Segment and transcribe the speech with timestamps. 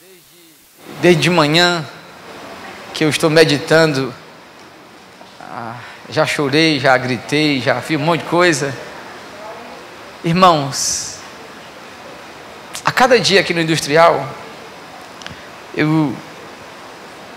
[0.00, 1.86] Desde, desde de manhã
[2.92, 4.12] que eu estou meditando,
[5.40, 5.76] ah,
[6.10, 8.76] já chorei, já gritei, já fiz um monte de coisa.
[10.22, 11.18] Irmãos,
[12.84, 14.28] a cada dia aqui no Industrial,
[15.74, 16.14] eu,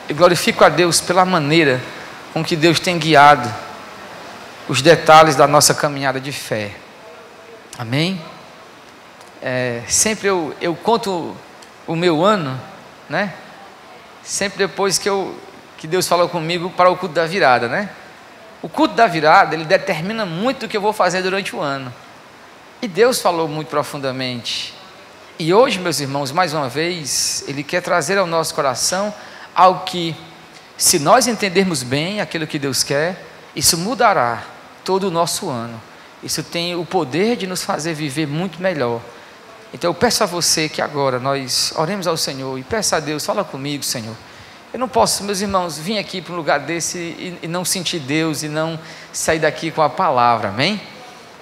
[0.10, 1.82] eu glorifico a Deus pela maneira
[2.34, 3.54] com que Deus tem guiado
[4.68, 6.72] os detalhes da nossa caminhada de fé.
[7.78, 8.22] Amém?
[9.42, 11.36] É, sempre eu, eu conto
[11.88, 12.60] o meu ano,
[13.10, 13.34] né?
[14.24, 15.36] Sempre depois que, eu,
[15.78, 17.90] que Deus falou comigo para o culto da virada, né?
[18.62, 21.92] O culto da virada, ele determina muito o que eu vou fazer durante o ano.
[22.82, 24.74] E Deus falou muito profundamente.
[25.40, 29.12] E hoje, meus irmãos, mais uma vez, Ele quer trazer ao nosso coração
[29.56, 30.16] algo que,
[30.78, 34.44] se nós entendermos bem aquilo que Deus quer, isso mudará
[34.86, 35.82] todo o nosso ano.
[36.22, 39.02] Isso tem o poder de nos fazer viver muito melhor.
[39.74, 43.26] Então eu peço a você que agora nós oremos ao Senhor e peça a Deus,
[43.26, 44.16] fala comigo, Senhor.
[44.74, 48.00] Eu não posso, meus irmãos, vir aqui para um lugar desse e, e não sentir
[48.00, 48.80] Deus e não
[49.12, 50.82] sair daqui com a palavra, amém?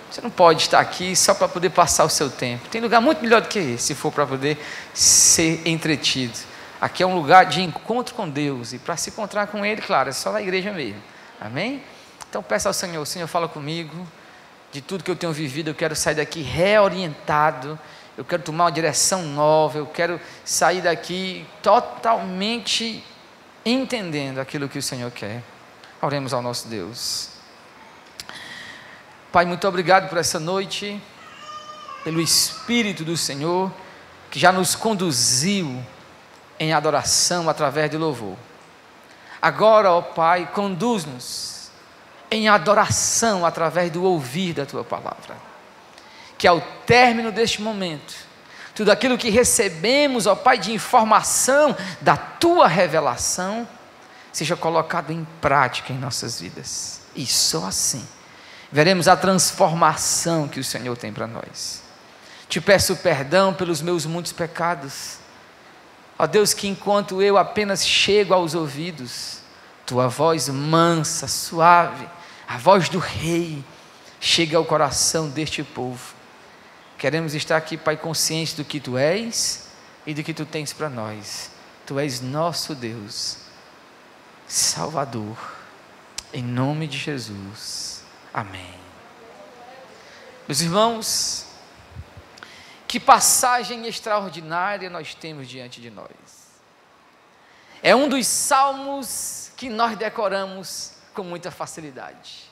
[0.10, 2.68] Você não pode estar aqui só para poder passar o seu tempo.
[2.70, 4.58] Tem lugar muito melhor do que esse, se for para poder
[4.94, 6.34] ser entretido.
[6.82, 8.74] Aqui é um lugar de encontro com Deus.
[8.74, 11.02] E para se encontrar com Ele, claro, é só na igreja mesmo.
[11.40, 11.84] Amém?
[12.28, 14.08] Então peça ao Senhor, Senhor, fala comigo.
[14.72, 17.78] De tudo que eu tenho vivido, eu quero sair daqui reorientado.
[18.20, 19.78] Eu quero tomar uma direção nova.
[19.78, 23.02] Eu quero sair daqui totalmente
[23.66, 25.42] entendendo aquilo que o Senhor quer.
[26.02, 27.30] Oremos ao nosso Deus.
[29.32, 31.02] Pai, muito obrigado por essa noite,
[32.04, 33.72] pelo Espírito do Senhor,
[34.30, 35.82] que já nos conduziu
[36.60, 38.36] em adoração através de louvor.
[39.42, 41.72] Agora, ó Pai, conduz-nos
[42.30, 45.49] em adoração através do ouvir da Tua palavra.
[46.40, 48.16] Que ao término deste momento,
[48.74, 53.68] tudo aquilo que recebemos, ó Pai, de informação da Tua revelação,
[54.32, 57.02] seja colocado em prática em nossas vidas.
[57.16, 58.08] E só assim
[58.72, 61.82] veremos a transformação que o Senhor tem para nós.
[62.48, 65.18] Te peço perdão pelos meus muitos pecados.
[66.18, 69.40] Ó Deus, que enquanto eu apenas chego aos ouvidos,
[69.86, 72.08] tua voz mansa, suave,
[72.48, 73.64] a voz do Rei,
[74.20, 76.19] chega ao coração deste povo.
[77.00, 79.70] Queremos estar aqui, Pai, conscientes do que tu és
[80.06, 81.50] e do que tu tens para nós.
[81.86, 83.38] Tu és nosso Deus,
[84.46, 85.38] Salvador,
[86.34, 88.04] em nome de Jesus.
[88.34, 88.76] Amém.
[90.46, 91.46] Meus irmãos,
[92.86, 96.10] que passagem extraordinária nós temos diante de nós.
[97.82, 102.50] É um dos salmos que nós decoramos com muita facilidade.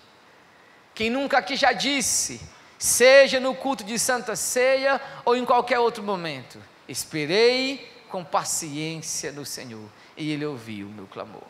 [0.95, 2.39] Quem nunca aqui já disse,
[2.77, 9.45] seja no culto de Santa Ceia ou em qualquer outro momento, esperei com paciência no
[9.45, 11.43] Senhor e Ele ouviu o meu clamor.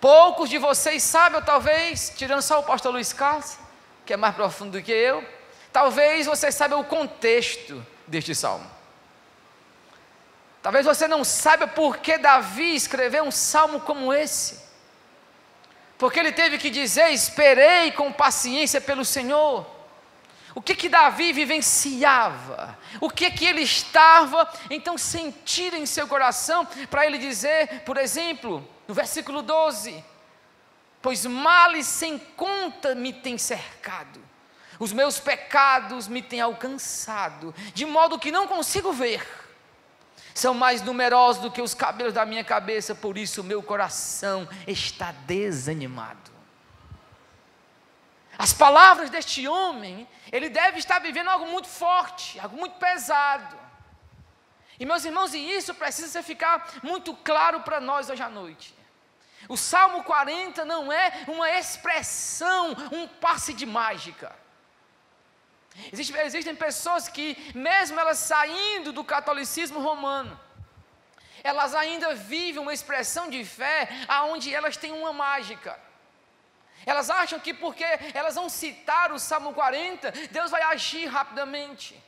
[0.00, 3.58] Poucos de vocês sabem, ou talvez, tirando só o pastor Luiz Carlos,
[4.04, 5.26] que é mais profundo do que eu,
[5.72, 8.70] talvez vocês saibam o contexto deste salmo.
[10.62, 14.60] Talvez você não saiba por que Davi escreveu um salmo como esse.
[15.96, 19.75] Porque ele teve que dizer: Esperei com paciência pelo Senhor.
[20.56, 22.78] O que que Davi vivenciava?
[22.98, 28.66] O que que ele estava então sentindo em seu coração para ele dizer, por exemplo,
[28.88, 30.02] no versículo 12:
[31.02, 34.18] Pois males sem conta me têm cercado,
[34.78, 39.28] os meus pecados me têm alcançado, de modo que não consigo ver.
[40.32, 44.48] São mais numerosos do que os cabelos da minha cabeça, por isso o meu coração
[44.66, 46.35] está desanimado.
[48.38, 53.58] As palavras deste homem, ele deve estar vivendo algo muito forte, algo muito pesado.
[54.78, 58.74] E meus irmãos, e isso precisa ficar muito claro para nós hoje à noite.
[59.48, 64.34] O Salmo 40 não é uma expressão, um passe de mágica.
[65.92, 70.38] Existem, existem pessoas que, mesmo elas saindo do catolicismo romano,
[71.44, 75.85] elas ainda vivem uma expressão de fé aonde elas têm uma mágica.
[76.86, 77.84] Elas acham que porque
[78.14, 82.00] elas vão citar o Salmo 40, Deus vai agir rapidamente.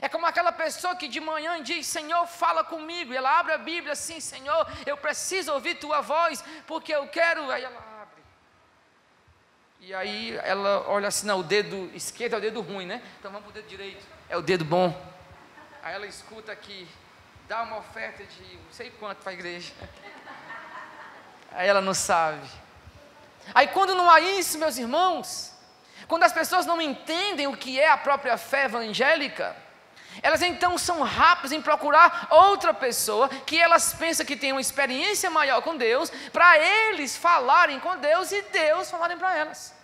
[0.00, 3.12] É como aquela pessoa que de manhã diz: Senhor, fala comigo.
[3.12, 7.48] E ela abre a Bíblia assim: Senhor, eu preciso ouvir tua voz, porque eu quero.
[7.50, 8.22] Aí ela abre.
[9.80, 13.02] E aí ela olha assim: não, o dedo esquerdo é o dedo ruim, né?
[13.18, 14.04] Então vamos para o dedo direito.
[14.28, 14.94] É o dedo bom.
[15.82, 16.86] Aí ela escuta aqui:
[17.48, 19.72] dá uma oferta de não sei quanto para a igreja.
[21.52, 22.46] Aí ela não sabe.
[23.54, 25.52] Aí quando não há isso, meus irmãos,
[26.06, 29.56] quando as pessoas não entendem o que é a própria fé evangélica,
[30.22, 35.30] Elas então são rápidas em procurar outra pessoa que elas pensam que tem uma experiência
[35.30, 39.74] maior com Deus, para eles falarem com Deus e Deus falarem para elas.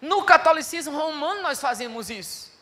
[0.00, 2.52] No catolicismo romano nós fazemos isso.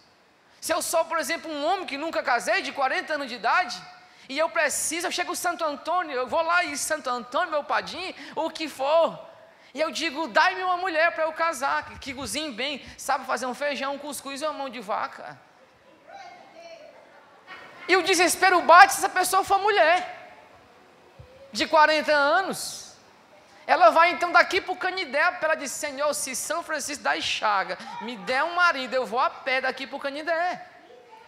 [0.61, 3.83] Se eu sou, por exemplo, um homem que nunca casei, de 40 anos de idade,
[4.29, 7.65] e eu preciso, eu chego em Santo Antônio, eu vou lá em Santo Antônio, meu
[7.65, 9.19] padim, o que for,
[9.75, 13.47] e eu digo, dai-me uma mulher para eu casar, que, que cozinhe bem, sabe fazer
[13.47, 15.37] um feijão, um cuscuz e uma mão de vaca.
[17.89, 20.33] E o desespero bate se essa pessoa for mulher,
[21.53, 22.95] de 40 anos.
[23.67, 27.77] Ela vai então daqui para o Canidé, ela diz, Senhor, se São Francisco da Chaga
[28.03, 30.65] me der um marido, eu vou a pé daqui para o Canidé.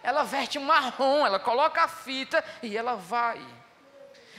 [0.07, 3.45] Ela veste marrom, ela coloca a fita e ela vai.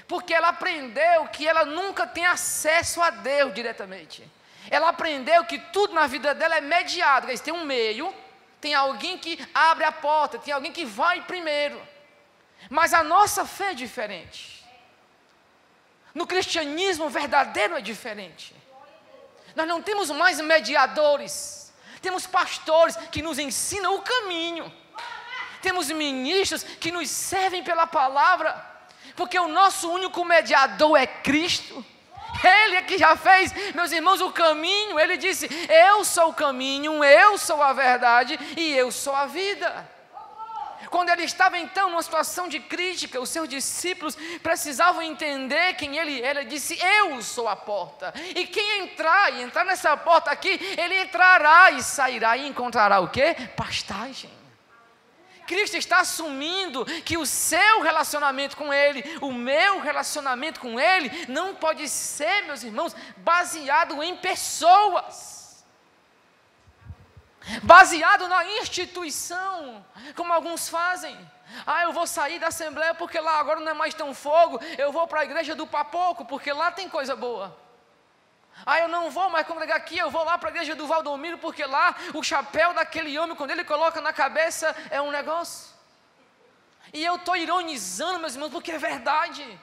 [0.07, 4.27] Porque ela aprendeu que ela nunca tem acesso a Deus diretamente.
[4.71, 7.27] Ela aprendeu que tudo na vida dela é mediado.
[7.41, 8.15] Tem um meio,
[8.59, 11.79] tem alguém que abre a porta, tem alguém que vai primeiro.
[12.71, 14.67] Mas a nossa fé é diferente.
[16.15, 18.57] No cristianismo verdadeiro é diferente.
[19.55, 24.73] Nós não temos mais mediadores, temos pastores que nos ensinam o caminho,
[25.61, 28.55] temos ministros que nos servem pela palavra,
[29.17, 31.85] porque o nosso único mediador é Cristo.
[32.45, 34.99] Ele é que já fez, meus irmãos, o caminho.
[34.99, 39.89] Ele disse: Eu sou o caminho, eu sou a verdade e eu sou a vida.
[40.91, 46.23] Quando ele estava então numa situação de crítica, os seus discípulos precisavam entender quem ele
[46.23, 46.41] era.
[46.41, 48.13] Ele disse: Eu sou a porta.
[48.35, 53.09] E quem entrar e entrar nessa porta aqui, ele entrará e sairá e encontrará o
[53.09, 53.35] que?
[53.57, 54.31] Pastagem.
[55.49, 61.55] Cristo está assumindo que o seu relacionamento com Ele, o meu relacionamento com Ele, não
[61.55, 65.39] pode ser, meus irmãos, baseado em pessoas
[67.63, 69.83] baseado na instituição,
[70.15, 71.17] como alguns fazem.
[71.67, 74.93] Ah, eu vou sair da Assembleia porque lá agora não é mais tão fogo, eu
[74.93, 77.68] vou para a igreja do Papoco porque lá tem coisa boa.
[78.67, 81.39] Ah, eu não vou mais congregar aqui, eu vou lá para a igreja do Valdomiro
[81.39, 85.77] porque lá o chapéu daquele homem, quando ele coloca na cabeça, é um negócio.
[86.93, 89.59] E eu estou ironizando, meus irmãos, porque é verdade.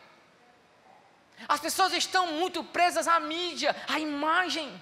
[1.47, 4.81] As pessoas estão muito presas à mídia, à imagem.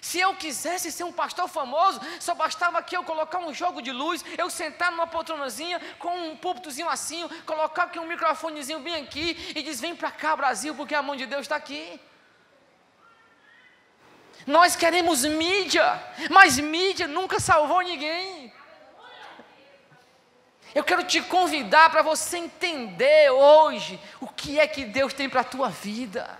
[0.00, 3.92] Se eu quisesse ser um pastor famoso, só bastava que eu colocar um jogo de
[3.92, 9.52] luz, eu sentar numa poltronazinha com um púlpitozinho assim, colocar aqui um microfonezinho bem aqui
[9.54, 12.00] e diz: Vem para cá, Brasil, porque a mão de Deus está aqui.
[14.46, 18.52] Nós queremos mídia, mas mídia nunca salvou ninguém.
[20.74, 25.40] Eu quero te convidar para você entender hoje o que é que Deus tem para
[25.40, 26.38] a tua vida.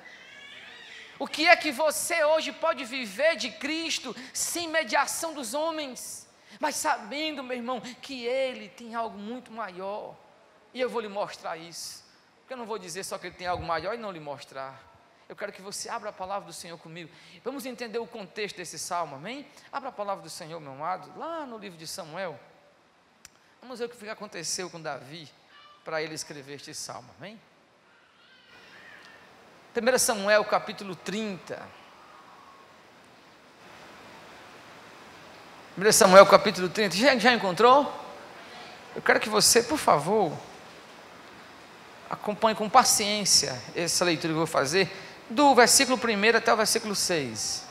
[1.19, 6.27] O que é que você hoje pode viver de Cristo sem mediação dos homens,
[6.59, 10.17] mas sabendo, meu irmão, que Ele tem algo muito maior,
[10.73, 12.03] e eu vou lhe mostrar isso,
[12.39, 14.90] porque eu não vou dizer só que Ele tem algo maior e não lhe mostrar.
[15.31, 17.09] Eu quero que você abra a palavra do Senhor comigo.
[17.45, 19.47] Vamos entender o contexto desse salmo, amém?
[19.73, 22.37] Abra a palavra do Senhor, meu amado, lá no livro de Samuel.
[23.63, 25.31] Vamos ver o que aconteceu com Davi
[25.85, 27.41] para ele escrever este salmo, amém?
[29.73, 31.63] 1 Samuel capítulo 30.
[35.79, 36.97] 1 Samuel capítulo 30.
[36.97, 37.85] Já, já encontrou?
[38.97, 40.37] Eu quero que você, por favor,
[42.11, 44.91] acompanhe com paciência essa leitura que eu vou fazer,
[45.31, 47.65] do versículo 1 até o versículo 6.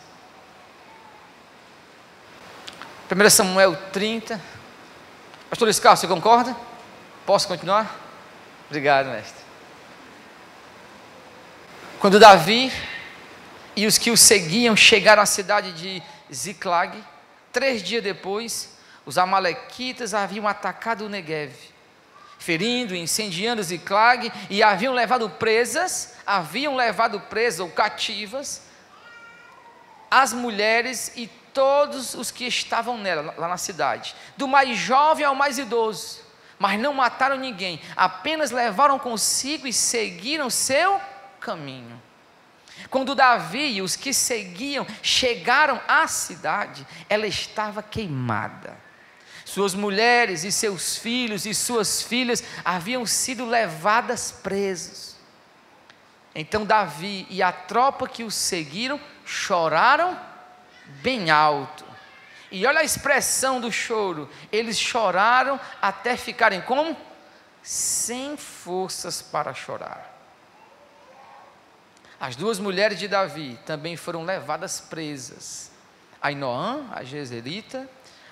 [3.12, 4.40] 1 Samuel 30.
[5.50, 6.56] Pastor Luiz Carlos, você concorda?
[7.26, 8.00] Posso continuar?
[8.68, 9.44] Obrigado, mestre.
[12.00, 12.72] Quando Davi
[13.76, 16.02] e os que o seguiam chegaram à cidade de
[16.34, 17.04] Ziclag,
[17.52, 21.54] três dias depois, os amalequitas haviam atacado o Negev,
[22.40, 28.68] ferindo, incendiando Ziclag e haviam levado presas, haviam levado presas ou cativas
[30.10, 35.36] as mulheres e todos os que estavam nela, lá na cidade, do mais jovem ao
[35.36, 36.22] mais idoso,
[36.58, 41.00] mas não mataram ninguém, apenas levaram consigo e seguiram seu
[41.40, 42.02] caminho.
[42.90, 48.89] Quando Davi e os que seguiam chegaram à cidade, ela estava queimada.
[49.50, 55.16] Suas mulheres e seus filhos e suas filhas haviam sido levadas presos.
[56.36, 60.16] Então Davi e a tropa que o seguiram choraram
[61.02, 61.84] bem alto.
[62.52, 64.30] E olha a expressão do choro.
[64.52, 66.96] Eles choraram até ficarem como?
[67.64, 70.16] Sem forças para chorar.
[72.20, 75.72] As duas mulheres de Davi também foram levadas presas.
[76.22, 77.90] Ainoã, a Jezerita,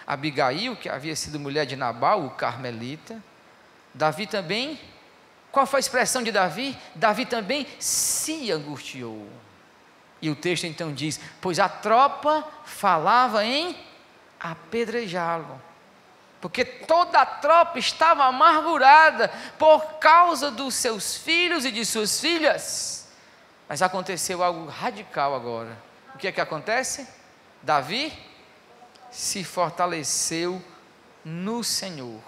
[0.07, 3.21] Abigail, que havia sido mulher de Nabal, o carmelita.
[3.93, 4.79] Davi também,
[5.51, 6.77] qual foi a expressão de Davi?
[6.95, 9.27] Davi também se angustiou.
[10.21, 13.75] E o texto então diz: Pois a tropa falava em
[14.39, 15.61] apedrejá-lo.
[16.39, 23.07] Porque toda a tropa estava amargurada por causa dos seus filhos e de suas filhas.
[23.67, 25.77] Mas aconteceu algo radical agora.
[26.15, 27.07] O que é que acontece?
[27.61, 28.13] Davi
[29.11, 30.63] se fortaleceu
[31.23, 32.21] no Senhor,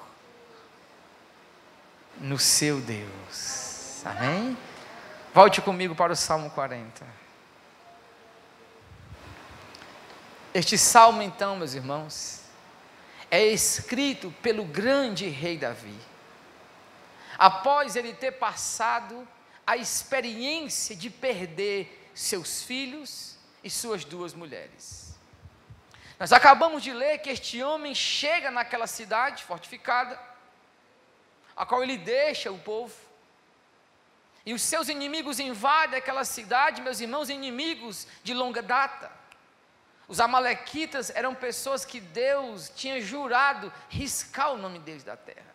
[2.19, 4.01] no seu Deus.
[4.05, 4.57] Amém?
[5.33, 7.05] Volte comigo para o Salmo 40.
[10.53, 12.41] Este salmo, então, meus irmãos,
[13.29, 15.95] é escrito pelo grande rei Davi.
[17.37, 19.27] Após ele ter passado
[19.65, 25.08] a experiência de perder seus filhos e suas duas mulheres.
[26.19, 30.19] Nós acabamos de ler que este homem chega naquela cidade fortificada,
[31.55, 32.93] a qual ele deixa o povo,
[34.45, 39.11] e os seus inimigos invadem aquela cidade, meus irmãos, inimigos de longa data.
[40.07, 45.53] Os Amalequitas eram pessoas que Deus tinha jurado riscar o nome deles da terra.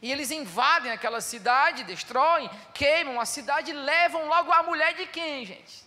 [0.00, 5.06] E eles invadem aquela cidade, destroem, queimam a cidade e levam logo a mulher de
[5.06, 5.84] quem, gente?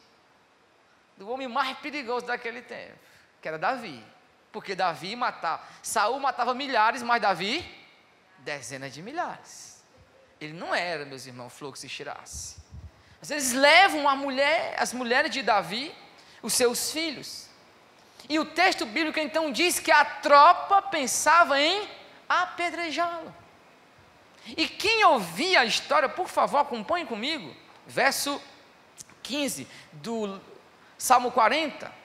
[1.16, 3.00] Do homem mais perigoso daquele tempo,
[3.42, 4.04] que era Davi.
[4.52, 7.66] Porque Davi matava, Saul matava milhares, mas Davi,
[8.40, 9.82] dezenas de milhares.
[10.40, 12.58] Ele não era, meus irmãos, que se tirasse.
[13.20, 15.94] Mas eles levam a mulher, as mulheres de Davi,
[16.42, 17.48] os seus filhos.
[18.28, 21.88] E o texto bíblico então diz que a tropa pensava em
[22.28, 23.34] apedrejá-lo.
[24.46, 27.56] E quem ouvia a história, por favor, acompanhe comigo,
[27.86, 28.42] verso
[29.22, 30.42] 15 do
[30.98, 32.01] Salmo 40.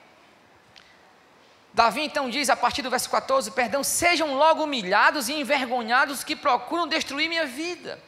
[1.77, 6.35] Davi então diz a partir do verso 14: Perdão, sejam logo humilhados e envergonhados que
[6.35, 8.01] procuram destruir minha vida.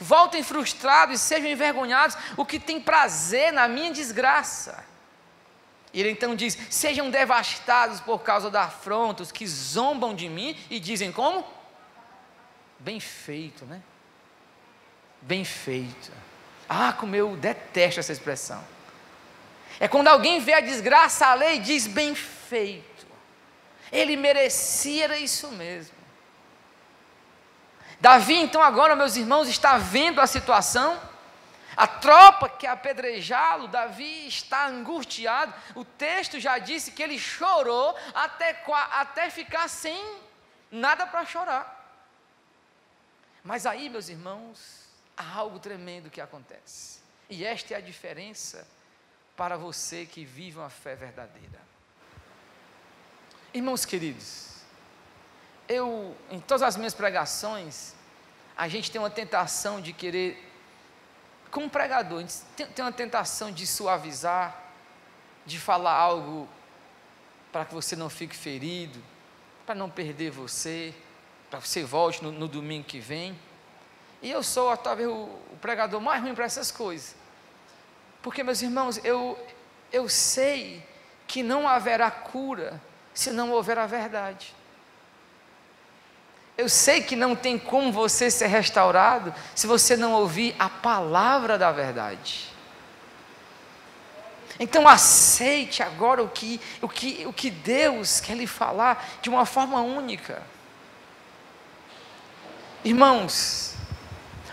[0.00, 4.82] Voltem frustrados e sejam envergonhados o que tem prazer na minha desgraça.
[5.92, 10.80] Ele então diz: Sejam devastados por causa da afronta, os que zombam de mim e
[10.80, 11.46] dizem como?
[12.78, 13.82] Bem feito, né?
[15.20, 16.10] Bem feito.
[16.66, 18.64] Ah, como eu detesto essa expressão.
[19.78, 22.35] É quando alguém vê a desgraça alheia e diz bem feito.
[23.92, 25.94] Ele merecia era isso mesmo.
[28.00, 31.00] Davi, então, agora, meus irmãos, está vendo a situação
[31.76, 35.52] a tropa que apedrejá-lo, Davi está angustiado.
[35.74, 40.18] O texto já disse que ele chorou até, até ficar sem
[40.70, 41.74] nada para chorar.
[43.44, 47.00] Mas aí, meus irmãos, há algo tremendo que acontece.
[47.28, 48.66] E esta é a diferença
[49.36, 51.65] para você que vive uma fé verdadeira.
[53.56, 54.48] Irmãos queridos,
[55.66, 57.94] eu, em todas as minhas pregações,
[58.54, 60.46] a gente tem uma tentação de querer
[61.50, 62.34] como pregador, a gente
[62.74, 64.62] tem, uma tentação de suavizar,
[65.46, 66.46] de falar algo
[67.50, 69.02] para que você não fique ferido,
[69.64, 70.94] para não perder você,
[71.48, 73.34] para que você volte no, no, domingo que vem.
[74.20, 77.16] E eu sou talvez o, o pregador mais ruim para essas coisas.
[78.22, 79.42] Porque, meus irmãos, eu,
[79.90, 80.86] eu sei
[81.26, 82.82] que não haverá cura
[83.16, 84.54] se não houver a verdade.
[86.56, 91.56] Eu sei que não tem como você ser restaurado se você não ouvir a palavra
[91.56, 92.50] da verdade.
[94.60, 99.46] Então aceite agora o que, o que, o que Deus quer lhe falar de uma
[99.46, 100.42] forma única.
[102.84, 103.74] Irmãos,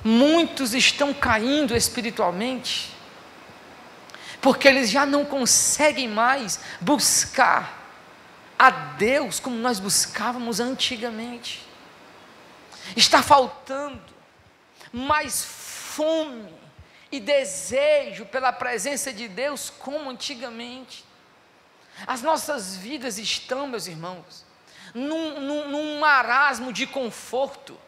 [0.02, 2.96] muitos estão caindo espiritualmente,
[4.42, 7.83] porque eles já não conseguem mais buscar
[8.58, 11.68] a Deus como nós buscávamos antigamente.
[12.96, 14.14] Está faltando
[14.92, 16.54] mais fome
[17.12, 21.06] e desejo pela presença de Deus como antigamente.
[22.08, 24.46] As nossas vidas estão, meus irmãos,
[24.94, 27.80] num, num, num marasmo de conforto,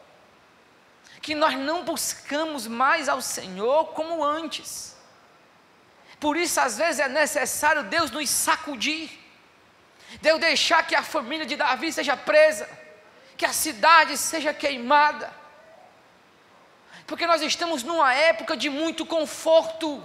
[1.22, 4.96] que nós não buscamos mais ao Senhor como antes.
[6.20, 9.10] Por isso, às vezes, é necessário Deus nos sacudir,
[10.22, 12.68] Deus deixar que a família de Davi seja presa
[13.38, 15.32] que a cidade seja queimada,
[17.06, 20.04] porque nós estamos numa época de muito conforto.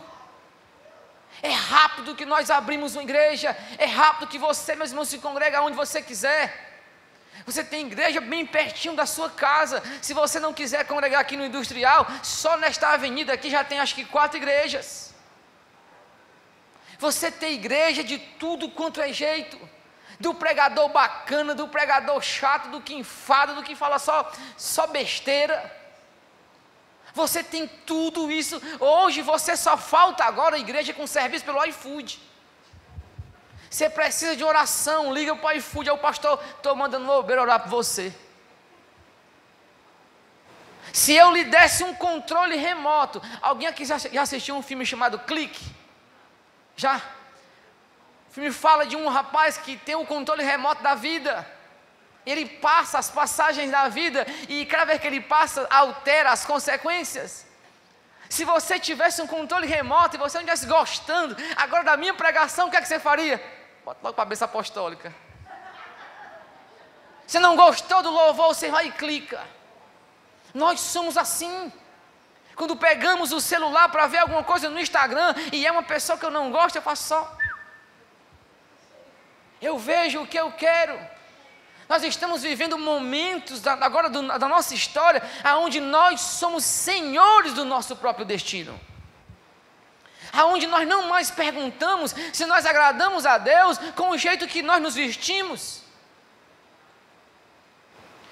[1.43, 5.63] É rápido que nós abrimos uma igreja, é rápido que você, meus irmãos, se congrega
[5.63, 6.69] onde você quiser.
[7.47, 9.83] Você tem igreja bem pertinho da sua casa.
[10.03, 13.95] Se você não quiser congregar aqui no industrial, só nesta avenida aqui já tem acho
[13.95, 15.15] que quatro igrejas.
[16.99, 19.59] Você tem igreja de tudo quanto é jeito
[20.21, 25.75] do pregador bacana, do pregador chato, do que enfada, do que fala só, só besteira.
[27.15, 28.61] Você tem tudo isso.
[28.79, 32.21] Hoje você só falta agora a igreja com serviço pelo iFood.
[33.71, 37.39] Você precisa de oração, liga para o iFood, é o pastor, estou mandando o Uber
[37.41, 38.15] orar por você.
[40.93, 45.19] Se eu lhe desse um controle remoto, alguém aqui já, já assistiu um filme chamado
[45.21, 45.65] Clique?
[46.77, 47.01] Já?
[48.31, 51.45] O filme fala de um rapaz que tem o controle remoto da vida.
[52.25, 57.45] Ele passa as passagens da vida e cada vez que ele passa, altera as consequências.
[58.29, 62.69] Se você tivesse um controle remoto e você não estivesse gostando agora da minha pregação,
[62.69, 63.39] o que, é que você faria?
[63.85, 65.13] Bota logo para a cabeça apostólica.
[67.27, 69.41] Você não gostou do louvor, você vai e clica.
[70.55, 71.73] Nós somos assim.
[72.55, 76.25] Quando pegamos o celular para ver alguma coisa no Instagram e é uma pessoa que
[76.25, 77.37] eu não gosto, eu faço só.
[79.61, 80.99] Eu vejo o que eu quero.
[81.89, 87.65] Nós estamos vivendo momentos da, agora do, da nossa história aonde nós somos senhores do
[87.65, 88.81] nosso próprio destino.
[90.33, 94.81] Aonde nós não mais perguntamos se nós agradamos a Deus com o jeito que nós
[94.81, 95.83] nos vestimos.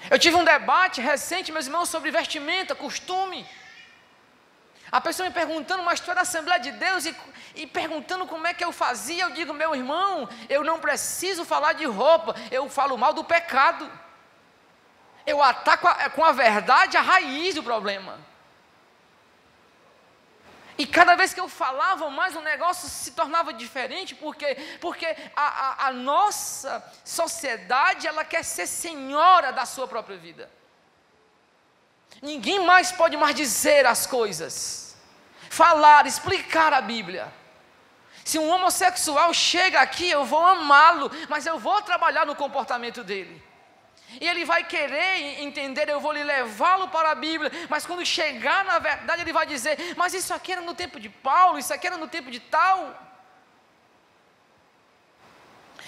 [0.09, 3.45] Eu tive um debate recente, meus irmãos, sobre vestimenta, costume.
[4.91, 7.15] A pessoa me perguntando, mas tu é da Assembleia de Deus e,
[7.59, 11.73] e, perguntando como é que eu fazia, eu digo, meu irmão, eu não preciso falar
[11.73, 13.91] de roupa, eu falo mal do pecado.
[15.25, 18.17] Eu ataco a, com a verdade a raiz do problema.
[20.77, 25.41] E cada vez que eu falava mais, o negócio se tornava diferente, porque, porque a,
[25.41, 30.49] a, a nossa sociedade ela quer ser senhora da sua própria vida.
[32.21, 34.95] Ninguém mais pode mais dizer as coisas,
[35.49, 37.38] falar, explicar a Bíblia.
[38.29, 43.41] Se um homossexual chega aqui, eu vou amá-lo, mas eu vou trabalhar no comportamento dele.
[44.21, 48.77] E ele vai querer entender, eu vou levá-lo para a Bíblia, mas quando chegar na
[48.77, 51.97] verdade, ele vai dizer: Mas isso aqui era no tempo de Paulo, isso aqui era
[51.97, 52.95] no tempo de tal.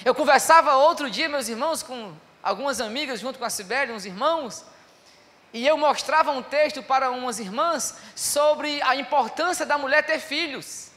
[0.04, 4.66] Eu conversava outro dia, meus irmãos, com algumas amigas, junto com a Sibéria, uns irmãos,
[5.54, 10.91] e eu mostrava um texto para umas irmãs sobre a importância da mulher ter filhos.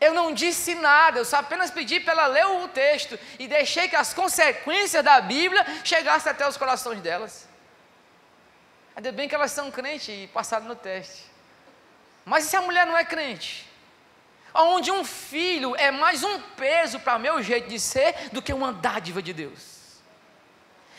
[0.00, 3.88] Eu não disse nada, eu só apenas pedi para ela ler o texto e deixei
[3.88, 7.48] que as consequências da Bíblia chegassem até os corações delas.
[8.96, 11.24] Ainda bem que elas são crentes e passaram no teste.
[12.24, 13.68] Mas e se a mulher não é crente?
[14.54, 18.72] Onde um filho é mais um peso para meu jeito de ser do que uma
[18.72, 19.80] dádiva de Deus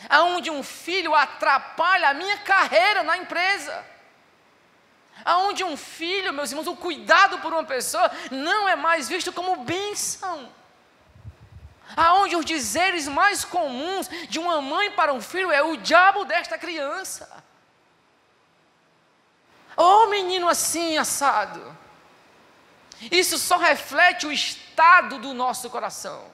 [0.08, 3.84] aonde um filho atrapalha a minha carreira na empresa.
[5.24, 9.64] Aonde um filho, meus irmãos, o cuidado por uma pessoa não é mais visto como
[9.64, 10.52] bênção.
[11.96, 16.56] Aonde os dizeres mais comuns de uma mãe para um filho é o diabo desta
[16.58, 17.44] criança.
[19.76, 21.76] Oh, menino assim assado.
[23.10, 26.32] Isso só reflete o estado do nosso coração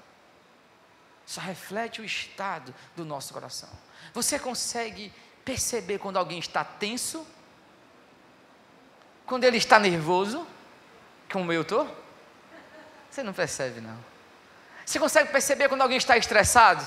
[1.28, 3.68] só reflete o estado do nosso coração.
[4.14, 5.12] Você consegue
[5.44, 7.26] perceber quando alguém está tenso?
[9.28, 10.46] Quando ele está nervoso?
[11.30, 11.86] Como eu estou?
[13.10, 13.96] Você não percebe, não.
[14.86, 16.82] Você consegue perceber quando alguém está estressado?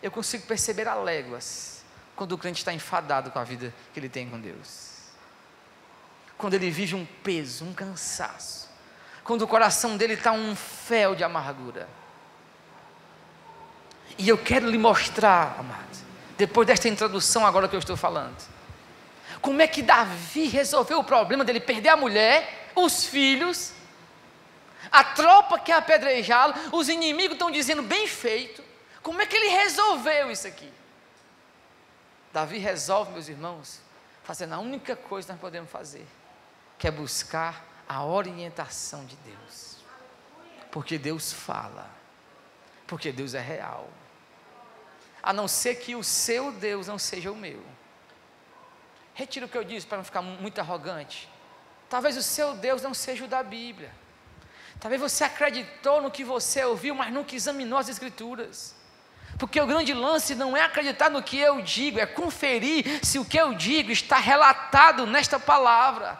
[0.00, 1.82] Eu consigo perceber a léguas
[2.14, 4.92] quando o crente está enfadado com a vida que ele tem com Deus.
[6.36, 8.70] Quando ele vive um peso, um cansaço.
[9.24, 11.88] Quando o coração dele está um fel de amargura.
[14.16, 15.98] E eu quero lhe mostrar, amado,
[16.36, 18.36] depois desta introdução agora que eu estou falando,
[19.40, 23.72] como é que Davi resolveu o problema dele perder a mulher, os filhos,
[24.90, 28.62] a tropa que apedrejá-lo, os inimigos estão dizendo bem feito.
[29.02, 30.72] Como é que ele resolveu isso aqui?
[32.32, 33.80] Davi resolve, meus irmãos,
[34.22, 36.06] fazendo a única coisa que nós podemos fazer,
[36.78, 39.78] que é buscar a orientação de Deus.
[40.70, 41.90] Porque Deus fala,
[42.86, 43.88] porque Deus é real
[45.22, 47.62] a não ser que o seu Deus não seja o meu.
[49.18, 51.28] Retira o que eu disse para não ficar muito arrogante.
[51.90, 53.90] Talvez o seu Deus não seja o da Bíblia.
[54.78, 58.76] Talvez você acreditou no que você ouviu, mas nunca examinou as Escrituras.
[59.36, 63.24] Porque o grande lance não é acreditar no que eu digo, é conferir se o
[63.24, 66.16] que eu digo está relatado nesta palavra.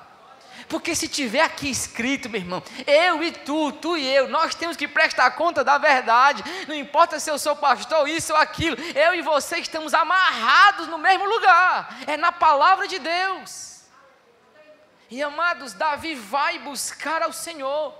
[0.69, 4.77] Porque se tiver aqui escrito, meu irmão, eu e tu, tu e eu, nós temos
[4.77, 6.45] que prestar conta da verdade.
[6.67, 10.99] Não importa se eu sou pastor, isso ou aquilo, eu e você estamos amarrados no
[10.99, 11.99] mesmo lugar.
[12.07, 13.83] É na palavra de Deus.
[15.11, 17.95] E amados, Davi vai buscar ao Senhor.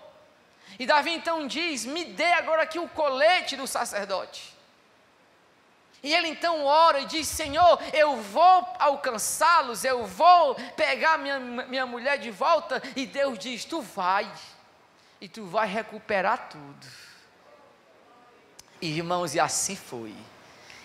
[0.79, 4.58] E Davi então diz: Me dê agora aqui o colete do sacerdote.
[6.03, 11.87] E ele então ora e diz: Senhor, eu vou alcançá-los, eu vou pegar minha, minha
[11.87, 12.83] mulher de volta.
[12.95, 14.31] E Deus diz: Tu vai,
[15.21, 16.87] e tu vai recuperar tudo.
[18.81, 20.15] Irmãos, e assim foi.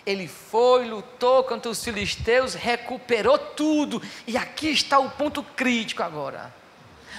[0.04, 4.02] Ele foi, lutou contra os filisteus, recuperou tudo.
[4.26, 6.52] E aqui está o ponto crítico agora.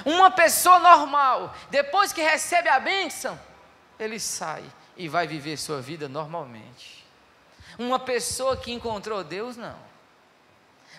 [0.05, 3.39] Uma pessoa normal, depois que recebe a bênção,
[3.97, 4.63] ele sai
[4.97, 6.94] e vai viver sua vida normalmente.
[7.77, 9.77] Uma pessoa que encontrou Deus, não.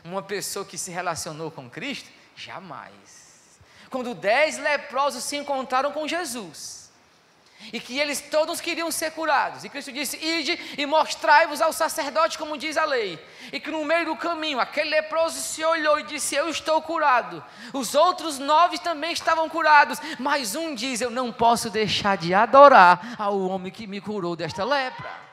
[0.05, 3.59] Uma pessoa que se relacionou com Cristo, jamais.
[3.91, 6.87] Quando dez leprosos se encontraram com Jesus,
[7.73, 9.65] e que eles todos queriam ser curados.
[9.65, 13.19] E Cristo disse: Ide e mostrai-vos ao sacerdote, como diz a lei.
[13.53, 17.43] E que no meio do caminho, aquele leproso se olhou e disse: Eu estou curado.
[17.73, 23.17] Os outros nove também estavam curados, mas um diz: Eu não posso deixar de adorar
[23.19, 25.26] ao homem que me curou desta lepra.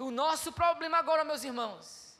[0.00, 2.18] O nosso problema agora, meus irmãos,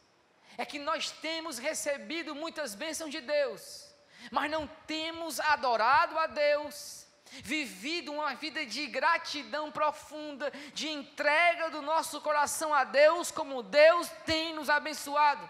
[0.59, 3.91] é que nós temos recebido muitas bênçãos de Deus,
[4.31, 7.07] mas não temos adorado a Deus
[7.43, 14.11] vivido uma vida de gratidão profunda, de entrega do nosso coração a Deus, como Deus
[14.27, 15.49] tem nos abençoado.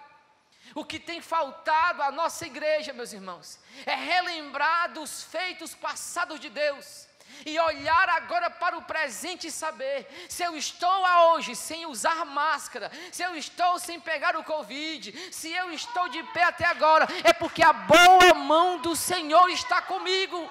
[0.72, 6.48] O que tem faltado à nossa igreja, meus irmãos, é relembrar dos feitos passados de
[6.48, 7.09] Deus
[7.44, 10.90] e olhar agora para o presente e saber se eu estou
[11.32, 16.22] hoje sem usar máscara, se eu estou sem pegar o Covid, se eu estou de
[16.32, 20.50] pé até agora, é porque a boa mão do Senhor está comigo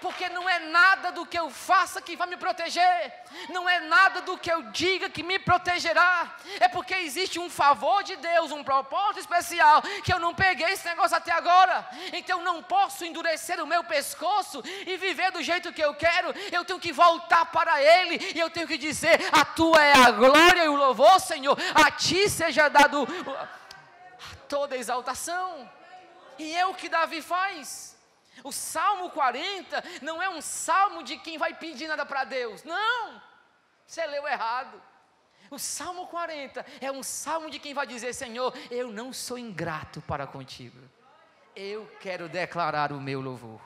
[0.00, 3.12] porque não é nada do que eu faça que vai me proteger,
[3.48, 8.02] não é nada do que eu diga que me protegerá, é porque existe um favor
[8.02, 12.62] de Deus, um propósito especial, que eu não peguei esse negócio até agora, então não
[12.62, 16.92] posso endurecer o meu pescoço e viver do jeito que eu quero, eu tenho que
[16.92, 20.76] voltar para Ele, e eu tenho que dizer: A tua é a glória e o
[20.76, 23.06] louvor, Senhor, a ti seja dado
[24.48, 25.70] toda exaltação,
[26.38, 27.85] e é o que Davi faz.
[28.44, 32.62] O Salmo 40 não é um salmo de quem vai pedir nada para Deus.
[32.64, 33.20] Não!
[33.86, 34.82] Você leu errado.
[35.50, 40.00] O Salmo 40 é um salmo de quem vai dizer: Senhor, eu não sou ingrato
[40.02, 40.78] para contigo.
[41.54, 43.60] Eu quero declarar o meu louvor.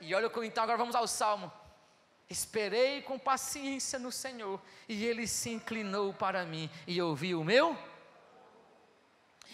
[0.00, 1.50] E olha como então, agora vamos ao salmo.
[2.28, 7.76] Esperei com paciência no Senhor, e ele se inclinou para mim e ouviu o meu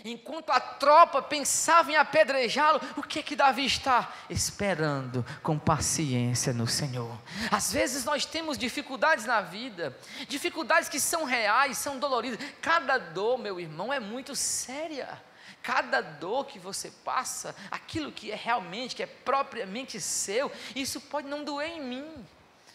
[0.02, 4.12] Enquanto a tropa pensava em apedrejá-lo, o que que Davi está?
[4.28, 7.16] Esperando com paciência no Senhor.
[7.50, 9.96] Às vezes nós temos dificuldades na vida,
[10.28, 12.38] dificuldades que são reais, são doloridas.
[12.61, 15.22] Cada dor, meu irmão, é muito séria.
[15.62, 21.26] Cada dor que você passa, aquilo que é realmente, que é propriamente seu, isso pode
[21.26, 22.26] não doer em mim,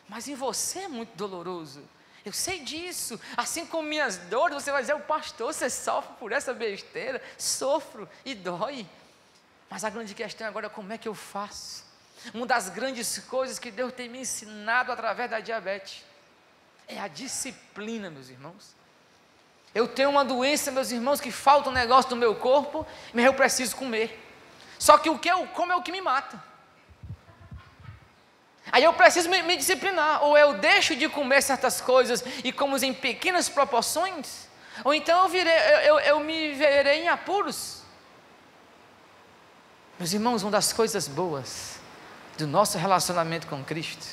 [0.08, 1.84] mas em você é muito doloroso.
[2.30, 3.20] Eu sei disso.
[3.36, 7.20] Assim como minhas dores, você vai dizer, o pastor, você sofre por essa besteira.
[7.40, 8.88] Sofro e dói.
[9.68, 11.84] Mas a grande questão agora é como é que eu faço.
[12.32, 16.06] Uma das grandes coisas que Deus tem me ensinado através da diabetes
[16.88, 18.76] é a disciplina, meus irmãos.
[19.74, 23.34] Eu tenho uma doença, meus irmãos, que falta um negócio no meu corpo, mas eu
[23.34, 24.24] preciso comer.
[24.78, 26.44] Só que o que eu como é o que me mata.
[28.72, 32.78] Aí eu preciso me, me, disciplinar, ou eu deixo de comer certas coisas e como
[32.78, 34.48] em pequenas proporções,
[34.84, 37.82] ou então eu, virei, eu, eu, eu me verei em apuros.
[39.98, 41.80] Meus irmãos, uma das coisas boas
[42.38, 44.08] do nosso relacionamento com Cristo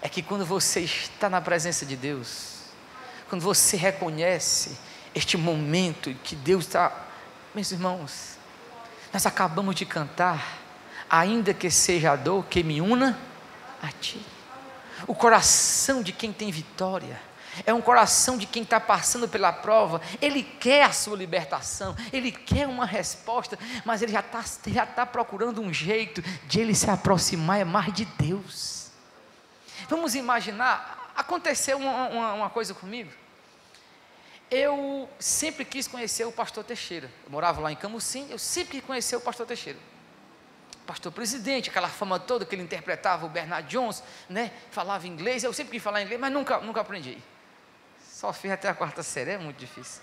[0.00, 2.60] é que quando você está na presença de Deus,
[3.28, 4.78] quando você reconhece
[5.14, 6.92] este momento que Deus está,
[7.54, 8.38] meus irmãos,
[9.12, 10.58] nós acabamos de cantar,
[11.10, 13.18] ainda que seja a dor que me una
[13.82, 14.20] a Ti.
[15.06, 17.20] O coração de quem tem vitória
[17.66, 20.00] é um coração de quem está passando pela prova.
[20.20, 25.04] Ele quer a sua libertação, ele quer uma resposta, mas ele já está já tá
[25.04, 28.90] procurando um jeito de ele se aproximar mais de Deus.
[29.88, 33.10] Vamos imaginar, aconteceu uma, uma, uma coisa comigo.
[34.50, 37.10] Eu sempre quis conhecer o pastor Teixeira.
[37.24, 39.89] Eu morava lá em Camusim, eu sempre quis conhecer o pastor Teixeira
[40.90, 44.50] pastor presidente, aquela fama toda que ele interpretava o Bernard Jones, né?
[44.72, 47.16] Falava inglês, eu sempre quis falar inglês, mas nunca, nunca aprendi.
[48.04, 50.02] Só fiz até a quarta série, é muito difícil.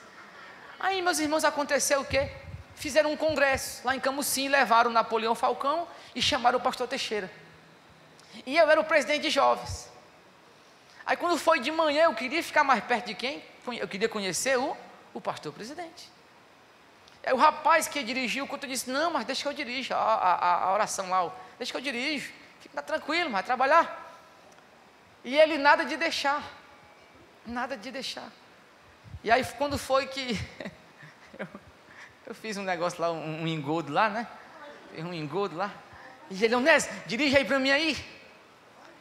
[0.79, 2.31] Aí, meus irmãos, aconteceu o quê?
[2.73, 7.29] Fizeram um congresso lá em Camusim, levaram Napoleão Falcão e chamaram o pastor Teixeira.
[8.45, 9.89] E eu era o presidente de jovens.
[11.05, 13.43] Aí quando foi de manhã, eu queria ficar mais perto de quem?
[13.77, 14.77] Eu queria conhecer o,
[15.13, 16.09] o pastor presidente.
[17.27, 19.97] Aí o rapaz que dirigiu o culto disse: Não, mas deixa que eu dirijo a,
[19.97, 22.31] a, a oração lá, deixa que eu dirijo.
[22.61, 24.15] fica tranquilo, vai trabalhar.
[25.25, 26.41] E ele nada de deixar,
[27.45, 28.31] nada de deixar.
[29.25, 30.39] E aí quando foi que
[31.37, 31.47] eu,
[32.27, 34.25] eu fiz um negócio lá, um, um engodo lá, né?
[34.97, 35.69] Um engodo lá.
[36.29, 37.97] E ele, Onésio, dirige aí para mim aí.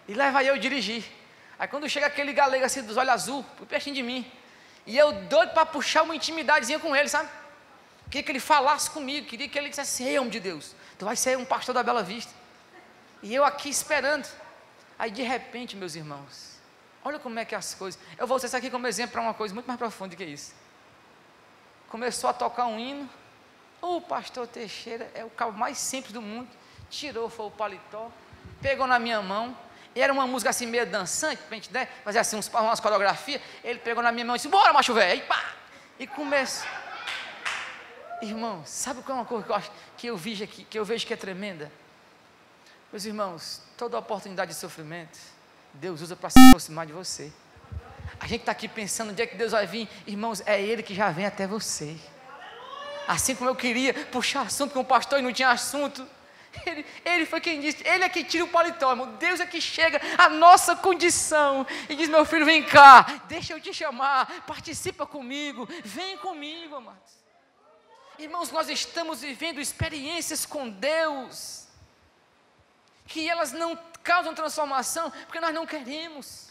[0.08, 1.04] E leva eu dirigir.
[1.56, 4.28] Aí quando chega aquele galego assim dos olhos azul, pertinho de mim.
[4.84, 7.45] E eu doido para puxar uma intimidadezinha com ele, sabe?
[8.07, 11.16] Queria que ele falasse comigo, queria que ele dissesse, ei, homem de Deus, tu vai
[11.16, 12.33] ser um pastor da Bela Vista.
[13.23, 14.29] E eu aqui esperando.
[14.99, 16.59] Aí de repente, meus irmãos,
[17.05, 18.01] olha como é que é as coisas.
[18.16, 20.55] Eu vou usar isso aqui como exemplo para uma coisa muito mais profunda que isso.
[21.88, 23.09] Começou a tocar um hino.
[23.83, 26.49] O pastor Teixeira é o cabo mais simples do mundo.
[26.88, 28.11] Tirou, foi o paletó,
[28.62, 29.57] pegou na minha mão,
[29.95, 33.40] e era uma música assim meio dançante, para a gente né, fazer assim umas coreografias.
[33.64, 35.21] Ele pegou na minha mão e disse: Bora, macho velho!
[35.21, 35.42] E pá!
[35.99, 36.69] E começou.
[38.22, 41.16] Irmão, sabe qual é uma coisa que eu, vejo aqui, que eu vejo que é
[41.16, 41.70] tremenda?
[42.90, 45.18] Meus irmãos, toda oportunidade de sofrimento,
[45.74, 47.31] Deus usa para se aproximar de você.
[48.18, 50.94] A gente está aqui pensando onde é que Deus vai vir, irmãos, é Ele que
[50.94, 51.96] já vem até você.
[53.07, 56.07] Assim como eu queria puxar assunto com o pastor e não tinha assunto,
[56.64, 59.14] ele, ele, foi quem disse, ele é que tira o paletó, irmão.
[59.16, 63.61] Deus é que chega à nossa condição e diz: Meu filho, vem cá, deixa eu
[63.61, 67.25] te chamar, participa comigo, vem comigo, amados.
[68.18, 71.66] Irmãos, nós estamos vivendo experiências com Deus,
[73.07, 76.48] que elas não causam transformação, porque nós não queremos.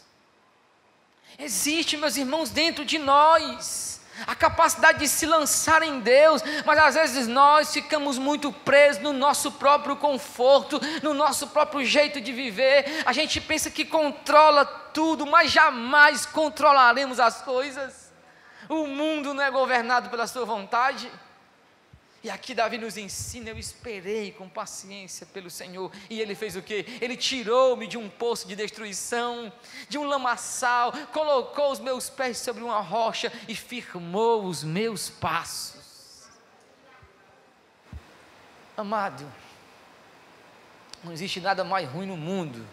[1.38, 6.94] Existe, meus irmãos, dentro de nós, a capacidade de se lançar em Deus, mas às
[6.94, 13.02] vezes nós ficamos muito presos no nosso próprio conforto, no nosso próprio jeito de viver.
[13.04, 18.12] A gente pensa que controla tudo, mas jamais controlaremos as coisas.
[18.68, 21.10] O mundo não é governado pela sua vontade.
[22.26, 26.60] E aqui Davi nos ensina: eu esperei com paciência pelo Senhor, e ele fez o
[26.60, 26.84] que?
[27.00, 29.52] Ele tirou-me de um poço de destruição,
[29.88, 36.26] de um lamaçal, colocou os meus pés sobre uma rocha e firmou os meus passos.
[38.76, 39.24] Amado,
[41.04, 42.66] não existe nada mais ruim no mundo,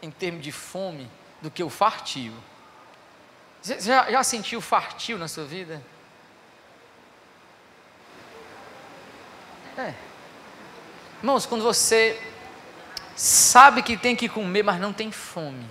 [0.00, 1.10] em termos de fome,
[1.42, 2.32] do que o fartio.
[3.60, 5.82] Você já, já sentiu fartio na sua vida?
[9.78, 9.94] É.
[11.22, 12.20] Irmãos, quando você
[13.14, 15.64] sabe que tem que comer, mas não tem fome.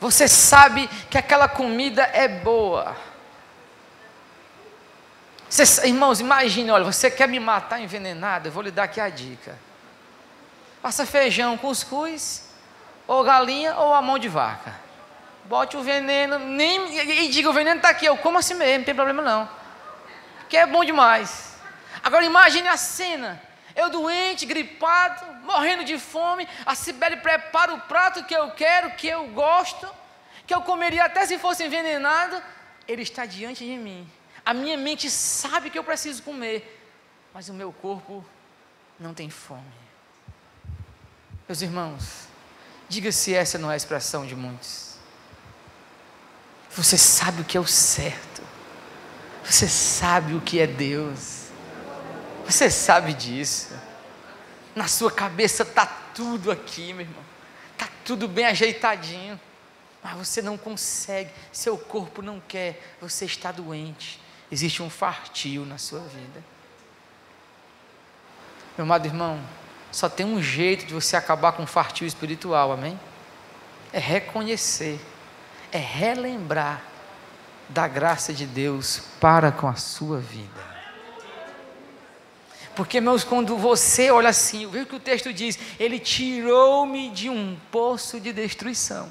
[0.00, 2.96] Você sabe que aquela comida é boa.
[5.48, 8.48] Você, irmãos, imagine, olha, você quer me matar envenenado?
[8.48, 9.58] Eu vou lhe dar aqui a dica.
[10.80, 12.48] Faça feijão, cuscuz,
[13.06, 14.74] ou galinha, ou a mão de vaca.
[15.44, 18.78] Bote o veneno, nem, e, e diga, o veneno está aqui, eu como assim mesmo,
[18.78, 19.48] não tem problema não.
[20.38, 21.49] Porque é bom demais.
[22.02, 23.40] Agora imagine a cena.
[23.74, 29.06] Eu doente, gripado, morrendo de fome, a Sibeli prepara o prato que eu quero, que
[29.06, 29.88] eu gosto,
[30.46, 32.42] que eu comeria até se fosse envenenado.
[32.88, 34.10] Ele está diante de mim.
[34.44, 36.80] A minha mente sabe que eu preciso comer,
[37.32, 38.24] mas o meu corpo
[38.98, 39.62] não tem fome.
[41.48, 42.28] Meus irmãos,
[42.88, 44.96] diga se essa não é a expressão de muitos.
[46.70, 48.42] Você sabe o que é o certo.
[49.44, 51.39] Você sabe o que é Deus.
[52.50, 53.72] Você sabe disso.
[54.74, 57.22] Na sua cabeça está tudo aqui, meu irmão.
[57.72, 59.38] Está tudo bem ajeitadinho.
[60.02, 64.20] Mas você não consegue, seu corpo não quer, você está doente.
[64.50, 66.42] Existe um fartio na sua vida.
[68.76, 69.40] Meu amado irmão,
[69.92, 72.98] só tem um jeito de você acabar com o fartio espiritual, amém?
[73.92, 74.98] É reconhecer,
[75.70, 76.82] é relembrar
[77.68, 80.79] da graça de Deus para com a sua vida.
[82.80, 87.28] Porque, meus, quando você olha assim, veja o que o texto diz: Ele tirou-me de
[87.28, 89.06] um poço de destruição,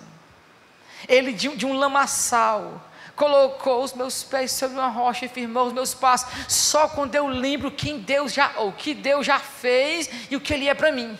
[1.08, 2.84] Ele de, de um lamaçal,
[3.16, 6.28] colocou os meus pés sobre uma rocha e firmou os meus passos.
[6.48, 10.52] Só quando eu lembro quem Deus já, ou que Deus já fez e o que
[10.52, 11.16] Ele é para mim.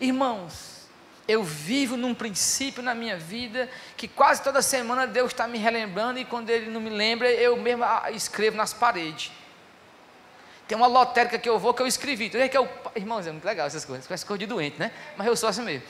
[0.00, 0.88] Irmãos,
[1.28, 6.18] eu vivo num princípio na minha vida que quase toda semana Deus está me relembrando
[6.18, 9.30] e quando Ele não me lembra, eu mesmo ah, escrevo nas paredes.
[10.70, 12.30] Tem uma lotérica que eu vou que eu escrevi.
[12.30, 14.06] Que eu, irmãos, é muito legal essas coisas.
[14.06, 14.92] Parece coisa de doente, né?
[15.16, 15.84] Mas eu sou assim mesmo.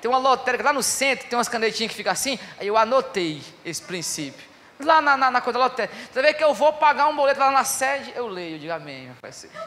[0.00, 2.38] Tem uma lotérica lá no centro, tem umas canetinhas que ficam assim.
[2.58, 4.42] Aí eu anotei esse princípio.
[4.80, 5.94] Lá na, na, na da lotérica.
[6.10, 9.14] Você vê que eu vou pagar um boleto lá na sede, eu leio, digo amém.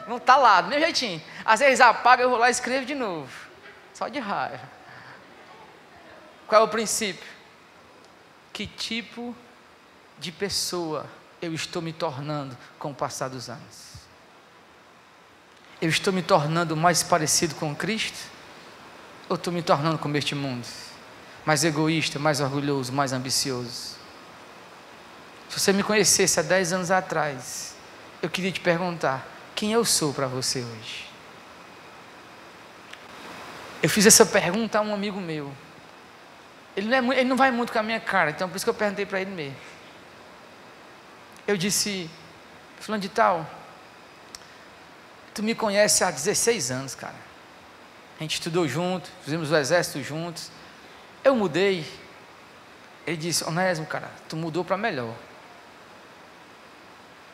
[0.08, 1.22] Não está lá, do meu jeitinho.
[1.44, 3.30] Às vezes apaga, eu vou lá e escrevo de novo.
[3.94, 4.68] Só de raiva.
[6.48, 7.24] Qual é o princípio?
[8.52, 9.32] Que tipo
[10.18, 11.06] de pessoa
[11.40, 13.95] eu estou me tornando com o passar dos anos?
[15.80, 18.18] Eu estou me tornando mais parecido com Cristo?
[19.28, 20.66] Ou estou me tornando como este mundo?
[21.44, 23.96] Mais egoísta, mais orgulhoso, mais ambicioso?
[25.48, 27.74] Se você me conhecesse há 10 anos atrás,
[28.22, 31.06] eu queria te perguntar: quem eu sou para você hoje?
[33.82, 35.52] Eu fiz essa pergunta a um amigo meu.
[36.76, 38.70] Ele não, é, ele não vai muito com a minha cara, então por isso que
[38.70, 39.56] eu perguntei para ele mesmo.
[41.46, 42.10] Eu disse,
[42.80, 43.48] fulano de tal,
[45.36, 47.14] tu me conhece há 16 anos, cara.
[48.18, 50.50] A gente estudou junto, fizemos o exército juntos.
[51.22, 51.86] Eu mudei.
[53.06, 55.14] Ele disse, Onésimo, cara, tu mudou para melhor.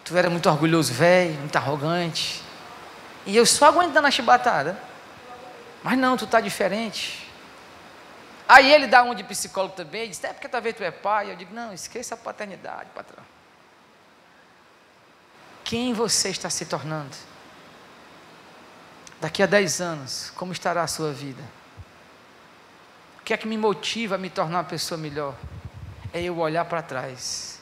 [0.04, 2.42] Tu era muito orgulhoso, velho, muito arrogante.
[3.24, 4.76] E eu só aguentando a chibatada.
[5.84, 7.30] Mas não, tu está diferente.
[8.48, 11.30] Aí ele dá um de psicólogo também, diz, é porque talvez tu é pai.
[11.30, 13.22] Eu digo, não, esqueça a paternidade, patrão.
[15.62, 17.31] Quem você está se tornando?
[19.22, 21.40] Daqui a 10 anos, como estará a sua vida?
[23.20, 25.36] O que é que me motiva a me tornar uma pessoa melhor?
[26.12, 27.60] É eu olhar para trás.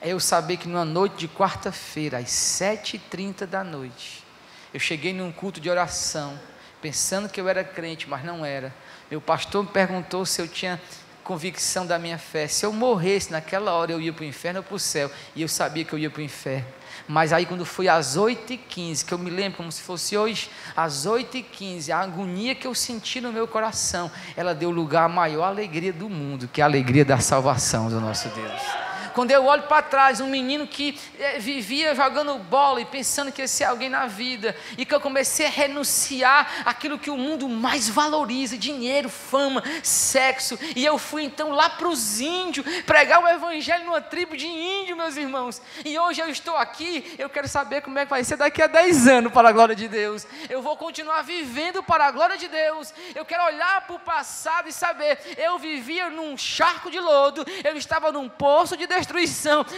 [0.00, 4.24] É eu saber que numa noite de quarta-feira, às 7h30 da noite,
[4.72, 6.38] eu cheguei num culto de oração,
[6.80, 8.72] pensando que eu era crente, mas não era.
[9.10, 10.80] Meu pastor me perguntou se eu tinha
[11.24, 12.46] convicção da minha fé.
[12.46, 15.10] Se eu morresse naquela hora, eu ia para o inferno ou para o céu.
[15.34, 16.68] E eu sabia que eu ia para o inferno.
[17.08, 21.06] Mas aí, quando foi às 8h15, que eu me lembro como se fosse hoje, às
[21.06, 25.92] 8h15, a agonia que eu senti no meu coração, ela deu lugar à maior alegria
[25.92, 28.89] do mundo, que é a alegria da salvação do nosso Deus.
[29.14, 33.40] Quando eu olho para trás, um menino que é, vivia jogando bola e pensando que
[33.40, 37.48] ia ser alguém na vida, e que eu comecei a renunciar aquilo que o mundo
[37.48, 43.28] mais valoriza: dinheiro, fama, sexo, e eu fui então lá para os índios pregar o
[43.28, 45.60] evangelho numa tribo de índios, meus irmãos.
[45.84, 48.66] E hoje eu estou aqui, eu quero saber como é que vai ser daqui a
[48.66, 50.26] 10 anos para a glória de Deus.
[50.48, 52.92] Eu vou continuar vivendo para a glória de Deus.
[53.14, 57.76] Eu quero olhar para o passado e saber, eu vivia num charco de lodo, eu
[57.76, 58.86] estava num poço de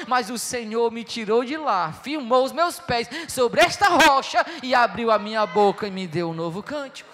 [0.07, 4.75] mas o Senhor me tirou de lá, firmou os meus pés sobre esta rocha e
[4.75, 7.11] abriu a minha boca e me deu um novo cântico.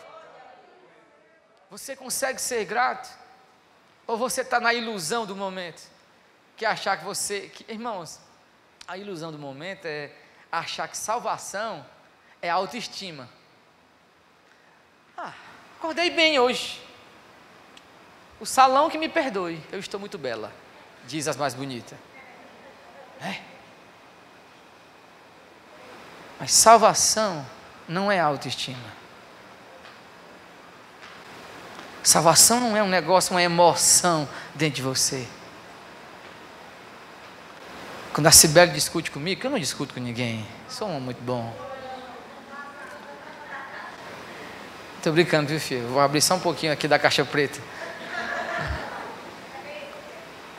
[1.71, 3.09] Você consegue ser grato?
[4.07, 5.83] Ou você está na ilusão do momento?
[6.57, 7.43] Que achar que você.
[7.43, 8.19] Que, irmãos,
[8.87, 10.11] a ilusão do momento é
[10.51, 11.85] achar que salvação
[12.41, 13.29] é autoestima.
[15.17, 15.35] Ah,
[15.77, 16.83] acordei bem hoje.
[18.41, 20.53] O salão que me perdoe, eu estou muito bela,
[21.09, 21.99] diz as mais bonitas.
[23.21, 23.41] É.
[26.39, 27.45] Mas salvação
[27.89, 28.99] não é autoestima.
[32.05, 35.27] Salvação não é um negócio, uma emoção dentro de você.
[38.13, 41.55] Quando a Sibeli discute comigo, eu não discuto com ninguém, sou um muito bom.
[44.97, 45.89] Estou brincando, viu, filho?
[45.89, 47.61] Vou abrir só um pouquinho aqui da caixa preta.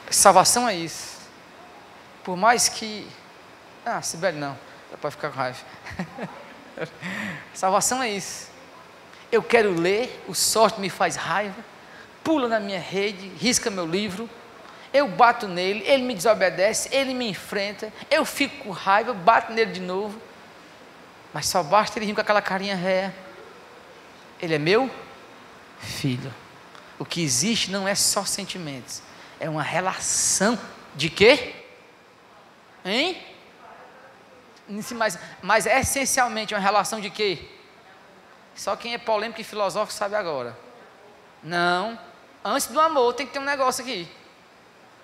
[0.09, 1.17] Salvação é isso.
[2.23, 3.07] Por mais que.
[3.85, 4.57] Ah, Sibeli não,
[4.91, 5.59] dá para ficar com raiva.
[7.53, 8.49] Salvação é isso.
[9.31, 11.63] Eu quero ler, o sorte me faz raiva,
[12.23, 14.27] pula na minha rede, risca meu livro,
[14.91, 19.71] eu bato nele, ele me desobedece, ele me enfrenta, eu fico com raiva, bato nele
[19.71, 20.19] de novo,
[21.31, 23.13] mas só basta ele rir com aquela carinha ré.
[24.41, 24.89] Ele é meu
[25.79, 26.33] filho.
[26.97, 29.01] O que existe não é só sentimentos,
[29.39, 30.59] é uma relação
[30.95, 31.55] de quê?
[32.83, 33.21] Hein?
[34.95, 37.47] Mas, mas é essencialmente uma relação de quê?
[38.55, 40.57] Só quem é polêmico e filosófico sabe agora.
[41.41, 41.97] Não.
[42.43, 44.07] Antes do amor tem que ter um negócio aqui.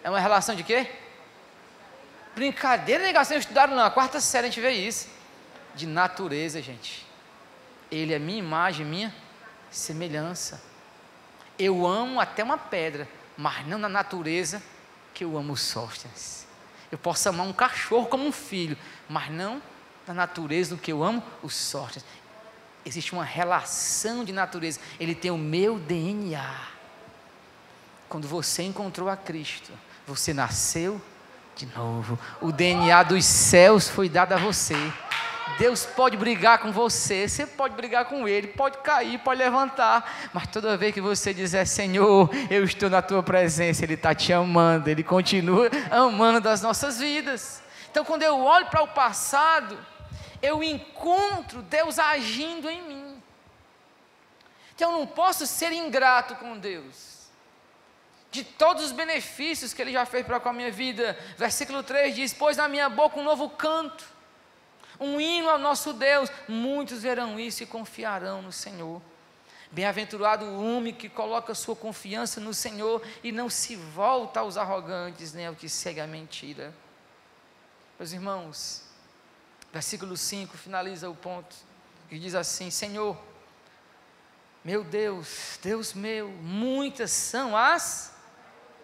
[0.03, 0.89] É uma relação de quê?
[2.35, 5.07] Brincadeira, negação, estudaram na quarta série, a gente vê isso.
[5.73, 7.05] De natureza, gente.
[7.89, 9.13] Ele é minha imagem, minha
[9.71, 10.61] semelhança.
[11.57, 14.61] Eu amo até uma pedra, mas não na natureza
[15.13, 16.45] que eu amo Sóstenes.
[16.91, 18.77] Eu posso amar um cachorro como um filho,
[19.09, 19.61] mas não
[20.07, 22.05] na natureza do que eu amo os Sóstenes
[22.85, 24.79] existe uma relação de natureza.
[24.99, 26.55] Ele tem o meu DNA.
[28.07, 29.71] Quando você encontrou a Cristo,
[30.05, 31.01] você nasceu
[31.55, 32.19] de novo.
[32.39, 34.75] O DNA dos céus foi dado a você.
[35.57, 40.47] Deus pode brigar com você, você pode brigar com Ele, pode cair, pode levantar, mas
[40.47, 44.89] toda vez que você dizer, Senhor, eu estou na tua presença, Ele está te amando,
[44.89, 47.63] Ele continua amando as nossas vidas.
[47.89, 49.77] Então, quando eu olho para o passado,
[50.41, 53.23] eu encontro Deus agindo em mim.
[54.75, 57.15] Então eu não posso ser ingrato com Deus.
[58.29, 61.17] De todos os benefícios que Ele já fez para com a minha vida.
[61.37, 64.03] Versículo 3 diz: Pois na minha boca um novo canto,
[64.99, 66.29] um hino ao nosso Deus.
[66.47, 69.01] Muitos verão isso e confiarão no Senhor.
[69.71, 75.33] Bem-aventurado o homem que coloca sua confiança no Senhor e não se volta aos arrogantes,
[75.33, 76.73] nem ao que segue a mentira.
[77.99, 78.83] Meus irmãos,
[79.73, 81.55] versículo 5 finaliza o ponto
[82.07, 83.17] que diz assim: Senhor,
[84.63, 88.15] meu Deus, Deus meu, muitas são as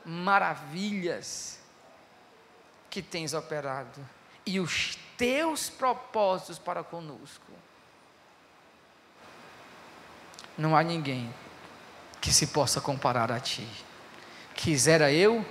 [0.05, 1.59] maravilhas
[2.89, 4.01] que tens operado
[4.46, 7.52] e os teus propósitos para conosco.
[10.58, 11.34] Não há ninguém
[12.20, 13.68] que se possa comparar a ti.
[14.54, 15.46] Quisera eu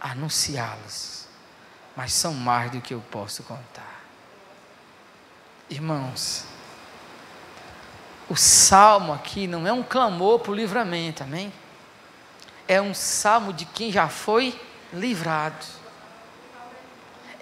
[0.00, 1.26] anunciá-los,
[1.96, 4.02] mas são mais do que eu posso contar.
[5.70, 6.44] Irmãos,
[8.28, 11.52] o salmo aqui não é um clamor para o livramento, amém?
[12.66, 14.58] É um salmo de quem já foi
[14.92, 15.81] livrado.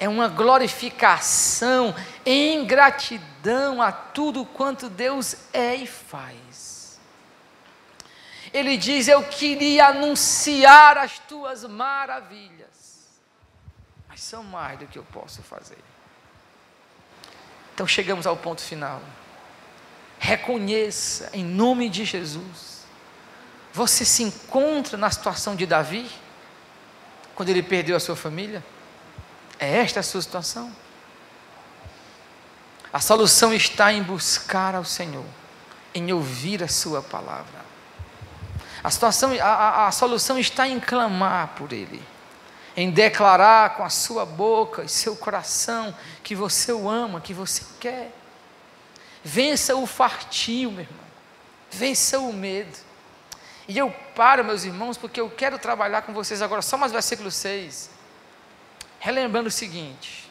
[0.01, 1.95] É uma glorificação
[2.25, 6.99] em gratidão a tudo quanto Deus é e faz.
[8.51, 13.11] Ele diz: Eu queria anunciar as tuas maravilhas,
[14.09, 15.79] mas são mais do que eu posso fazer.
[17.75, 19.03] Então chegamos ao ponto final.
[20.19, 22.87] Reconheça em nome de Jesus.
[23.71, 26.11] Você se encontra na situação de Davi,
[27.35, 28.65] quando ele perdeu a sua família?
[29.61, 30.75] É esta a sua situação?
[32.91, 35.27] A solução está em buscar ao Senhor,
[35.95, 37.61] em ouvir a Sua palavra.
[38.83, 42.03] A, situação, a, a, a solução está em clamar por Ele,
[42.75, 47.63] em declarar com a sua boca e seu coração que você o ama, que você
[47.79, 48.11] quer.
[49.23, 51.05] Vença o fartio, meu irmão.
[51.71, 52.77] Vença o medo.
[53.69, 57.31] E eu paro, meus irmãos, porque eu quero trabalhar com vocês agora só mais versículo
[57.31, 58.00] 6.
[59.01, 60.31] Relembrando o seguinte: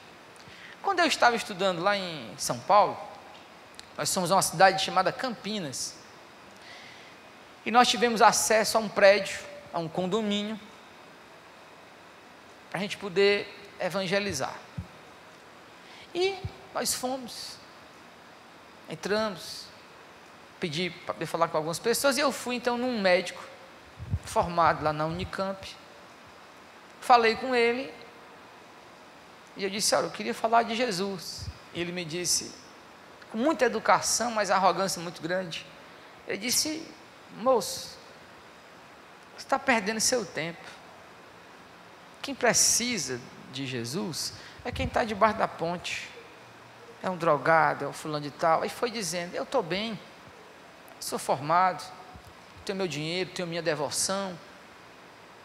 [0.81, 2.97] quando eu estava estudando lá em São Paulo,
[3.97, 5.95] nós somos uma cidade chamada Campinas.
[7.65, 9.37] E nós tivemos acesso a um prédio,
[9.73, 10.57] a um condomínio,
[12.69, 14.55] para a gente poder evangelizar.
[16.15, 16.37] E
[16.73, 17.59] nós fomos
[18.89, 19.65] entramos,
[20.59, 23.43] pedi para poder falar com algumas pessoas e eu fui então num médico
[24.25, 25.75] formado lá na Unicamp.
[26.99, 27.93] Falei com ele
[29.59, 31.45] e eu disse: Olha, eu queria falar de Jesus.
[31.73, 32.51] E ele me disse,
[33.29, 35.65] com muita educação, mas arrogância muito grande.
[36.25, 36.87] Ele disse:
[37.37, 37.97] Moço,
[39.37, 40.63] você está perdendo seu tempo.
[42.21, 43.19] Quem precisa
[43.51, 44.33] de Jesus
[44.63, 46.09] é quem está debaixo da ponte
[47.03, 48.61] é um drogado, é um fulano de tal.
[48.63, 49.99] Aí foi dizendo: Eu estou bem,
[51.01, 51.83] sou formado,
[52.63, 54.39] tenho meu dinheiro, tenho minha devoção,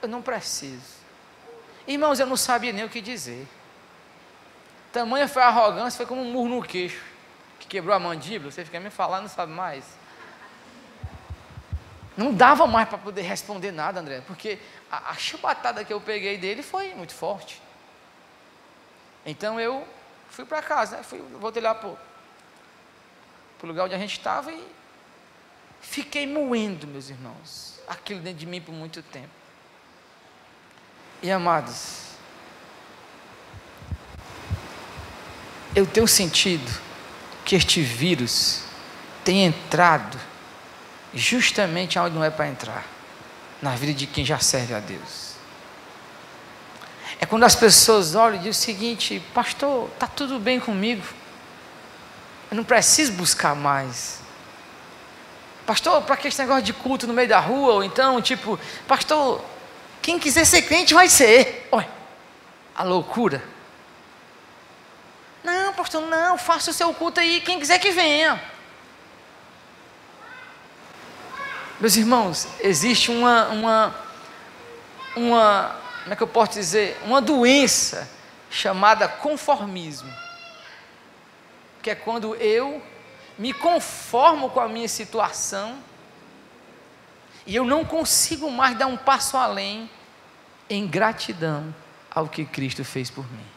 [0.01, 1.03] eu não preciso.
[1.85, 3.49] Irmãos, eu não sabia nem o que dizer.
[4.95, 7.05] Tamanha foi a arrogância, foi como um murro no queixo,
[7.61, 8.51] que quebrou a mandíbula.
[8.51, 9.85] Você fica me falando, não sabe mais.
[12.17, 14.59] Não dava mais para poder responder nada, André, porque
[14.91, 17.61] a, a chibatada que eu peguei dele foi muito forte.
[19.27, 19.87] Então eu
[20.35, 21.03] Fui para casa, né?
[21.05, 21.97] Fui, voltei lá para o
[23.63, 24.67] lugar onde a gente estava e
[25.81, 29.31] fiquei moendo, meus irmãos, aquilo dentro de mim por muito tempo.
[31.23, 32.04] E amados,
[35.75, 36.71] eu tenho sentido
[37.45, 38.63] que este vírus
[39.25, 40.19] tem entrado
[41.13, 42.85] justamente onde não é para entrar
[43.61, 45.35] na vida de quem já serve a Deus.
[47.21, 51.05] É quando as pessoas olham e dizem o seguinte: Pastor, está tudo bem comigo.
[52.51, 54.21] Eu não preciso buscar mais.
[55.67, 57.75] Pastor, para que esse negócio de culto no meio da rua?
[57.75, 59.43] Ou então, tipo, Pastor,
[60.03, 61.69] quem quiser ser crente vai ser.
[61.73, 61.89] Olha,
[62.75, 63.54] a loucura.
[65.77, 68.43] Pastor, não, faça o seu culto aí, quem quiser que venha.
[71.81, 73.95] Meus irmãos, existe uma, uma,
[75.17, 78.09] uma como é que eu posso dizer, uma doença
[78.51, 80.13] chamada conformismo.
[81.83, 82.83] Que é quando eu
[83.39, 85.79] me conformo com a minha situação
[87.47, 89.91] e eu não consigo mais dar um passo além
[90.69, 91.75] em gratidão
[92.11, 93.54] ao que Cristo fez por mim.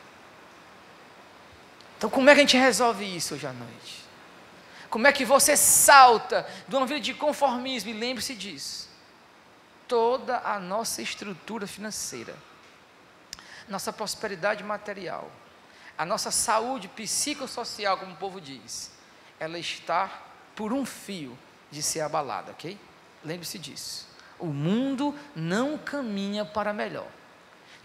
[1.97, 4.05] Então, como é que a gente resolve isso hoje à noite?
[4.89, 7.89] Como é que você salta de uma vida de conformismo?
[7.89, 8.87] E lembre-se disso
[9.87, 12.35] toda a nossa estrutura financeira,
[13.67, 15.31] nossa prosperidade material,
[15.97, 18.91] a nossa saúde psicossocial, como o povo diz,
[19.39, 20.23] ela está
[20.55, 21.37] por um fio
[21.71, 22.77] de ser abalada, ok?
[23.23, 24.07] Lembre-se disso.
[24.39, 27.07] O mundo não caminha para melhor.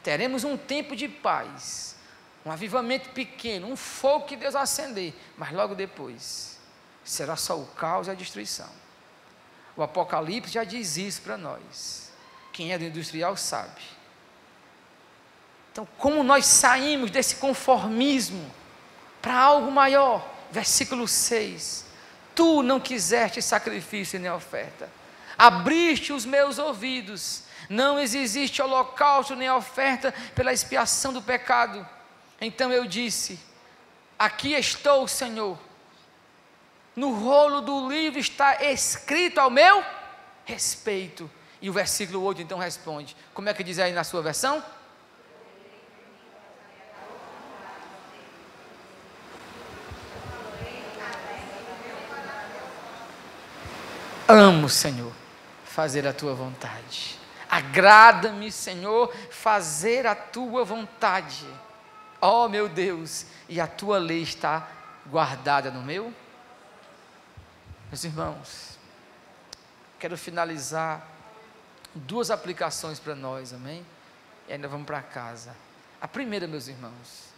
[0.02, 1.96] Teremos um tempo de paz,
[2.44, 6.58] um avivamento pequeno, um fogo que Deus vai acender, mas logo depois
[7.04, 8.68] será só o caos e a destruição.
[9.76, 12.12] O Apocalipse já diz isso para nós.
[12.52, 13.80] Quem é do industrial sabe.
[15.72, 18.52] Então, como nós saímos desse conformismo
[19.22, 20.28] para algo maior?
[20.50, 21.86] Versículo 6.
[22.34, 24.88] Tu não quiseste sacrifício nem oferta,
[25.36, 31.86] abriste os meus ouvidos, não existe holocausto nem oferta pela expiação do pecado.
[32.44, 33.38] Então eu disse:
[34.18, 35.56] Aqui estou, Senhor.
[36.94, 39.82] No rolo do livro está escrito ao meu
[40.44, 41.30] respeito.
[41.60, 44.62] E o versículo 8 então responde: Como é que diz aí na sua versão?
[54.26, 55.12] Amo, Senhor,
[55.64, 57.18] fazer a tua vontade.
[57.48, 61.46] Agrada-me, Senhor, fazer a tua vontade.
[62.24, 64.68] Ó oh, meu Deus, e a tua lei está
[65.06, 66.14] guardada no meu?
[67.90, 68.78] Meus irmãos,
[69.98, 71.04] quero finalizar
[71.92, 73.84] duas aplicações para nós, amém?
[74.48, 75.52] E ainda vamos para casa.
[76.00, 77.32] A primeira, meus irmãos,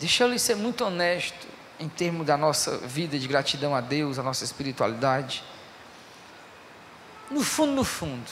[0.00, 1.46] deixa eu lhe ser muito honesto
[1.78, 5.44] em termos da nossa vida de gratidão a Deus, a nossa espiritualidade.
[7.30, 8.30] No fundo, no fundo,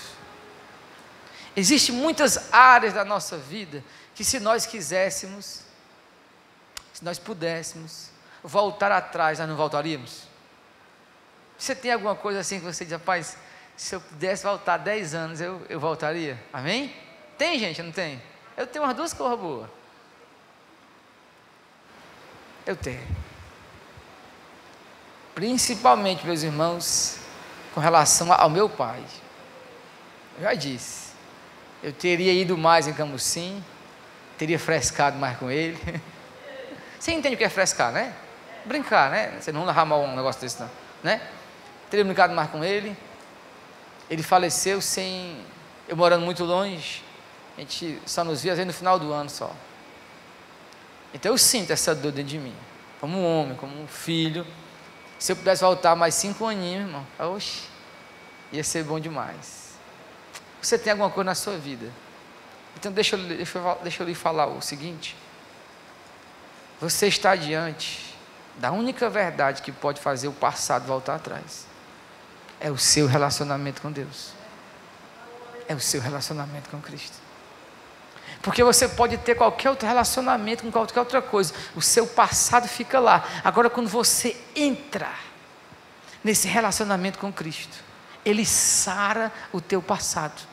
[1.55, 3.85] existem muitas áreas da nossa vida
[4.15, 5.63] que se nós quiséssemos,
[6.93, 8.11] se nós pudéssemos
[8.43, 10.25] voltar atrás, nós não voltaríamos?
[11.59, 13.37] Você tem alguma coisa assim que você diz, rapaz,
[13.77, 16.43] se eu pudesse voltar 10 anos, eu, eu voltaria?
[16.53, 16.95] Amém?
[17.37, 18.23] Tem gente, não tem?
[18.57, 19.69] Eu tenho umas duas coisas boas.
[22.67, 23.07] Eu tenho.
[25.35, 27.19] Principalmente, meus irmãos,
[27.75, 29.03] com relação ao meu pai.
[30.37, 31.11] Eu já disse.
[31.83, 33.65] Eu teria ido mais em Camusim,
[34.41, 35.79] teria frescado mais com ele.
[36.99, 38.15] Você entende o que é frescar, né?
[38.65, 39.39] Brincar, né?
[39.39, 40.71] Você não narrar mal um negócio desse, não.
[41.03, 41.21] Né?
[41.91, 42.97] Teria brincado mais com ele.
[44.09, 45.45] Ele faleceu sem.
[45.87, 47.05] Eu morando muito longe.
[47.59, 49.55] A gente só nos via no final do ano só.
[51.13, 52.55] Então eu sinto essa dor dentro de mim.
[52.99, 54.47] Como um homem, como um filho.
[55.19, 57.65] Se eu pudesse voltar mais cinco aninhos, irmão, oxe,
[58.51, 59.75] ia ser bom demais.
[60.63, 61.93] Você tem alguma coisa na sua vida?
[62.77, 65.17] Então deixa eu, deixa eu, deixa eu lhe falar o seguinte.
[66.81, 68.15] Você está diante
[68.57, 71.67] da única verdade que pode fazer o passado voltar atrás.
[72.59, 74.33] É o seu relacionamento com Deus.
[75.69, 77.17] É o seu relacionamento com Cristo.
[78.43, 82.99] Porque você pode ter qualquer outro relacionamento com qualquer outra coisa, o seu passado fica
[82.99, 83.25] lá.
[83.45, 85.11] Agora, quando você entra
[86.25, 87.77] nesse relacionamento com Cristo,
[88.25, 90.50] Ele sara o teu passado.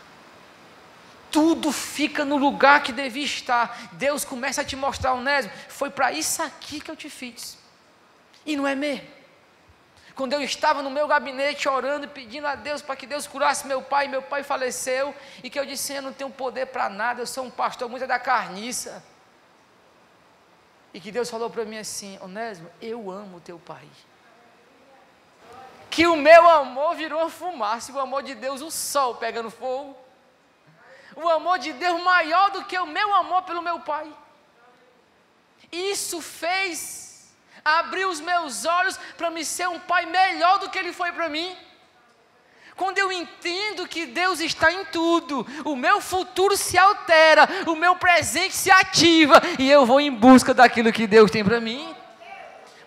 [1.38, 3.90] Tudo fica no lugar que devia estar.
[3.92, 7.60] Deus começa a te mostrar, Onésimo, foi para isso aqui que eu te fiz.
[8.44, 9.08] E não é mesmo?
[10.16, 13.68] quando eu estava no meu gabinete orando e pedindo a Deus para que Deus curasse
[13.68, 15.14] meu pai, meu pai faleceu,
[15.44, 18.08] e que eu disse: Eu não tenho poder para nada, eu sou um pastor muito
[18.08, 19.04] da carniça.
[20.92, 23.88] E que Deus falou para mim assim: Onésimo, eu amo teu pai.
[25.92, 30.07] Que o meu amor virou uma fumaça, o amor de Deus, o sol pegando fogo.
[31.18, 34.08] O amor de Deus maior do que o meu amor pelo meu pai.
[35.72, 37.08] Isso fez
[37.68, 41.28] abriu os meus olhos para me ser um pai melhor do que ele foi para
[41.28, 41.54] mim.
[42.76, 47.96] Quando eu entendo que Deus está em tudo, o meu futuro se altera, o meu
[47.96, 51.97] presente se ativa e eu vou em busca daquilo que Deus tem para mim.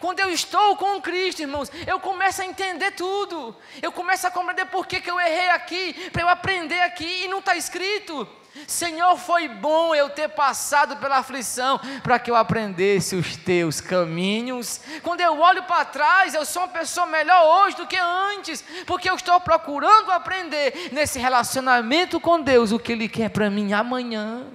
[0.01, 3.55] Quando eu estou com Cristo, irmãos, eu começo a entender tudo.
[3.83, 7.29] Eu começo a compreender por que, que eu errei aqui, para eu aprender aqui, e
[7.29, 8.27] não está escrito.
[8.67, 14.81] Senhor, foi bom eu ter passado pela aflição para que eu aprendesse os teus caminhos.
[15.03, 19.09] Quando eu olho para trás, eu sou uma pessoa melhor hoje do que antes, porque
[19.09, 24.47] eu estou procurando aprender nesse relacionamento com Deus o que Ele quer para mim amanhã.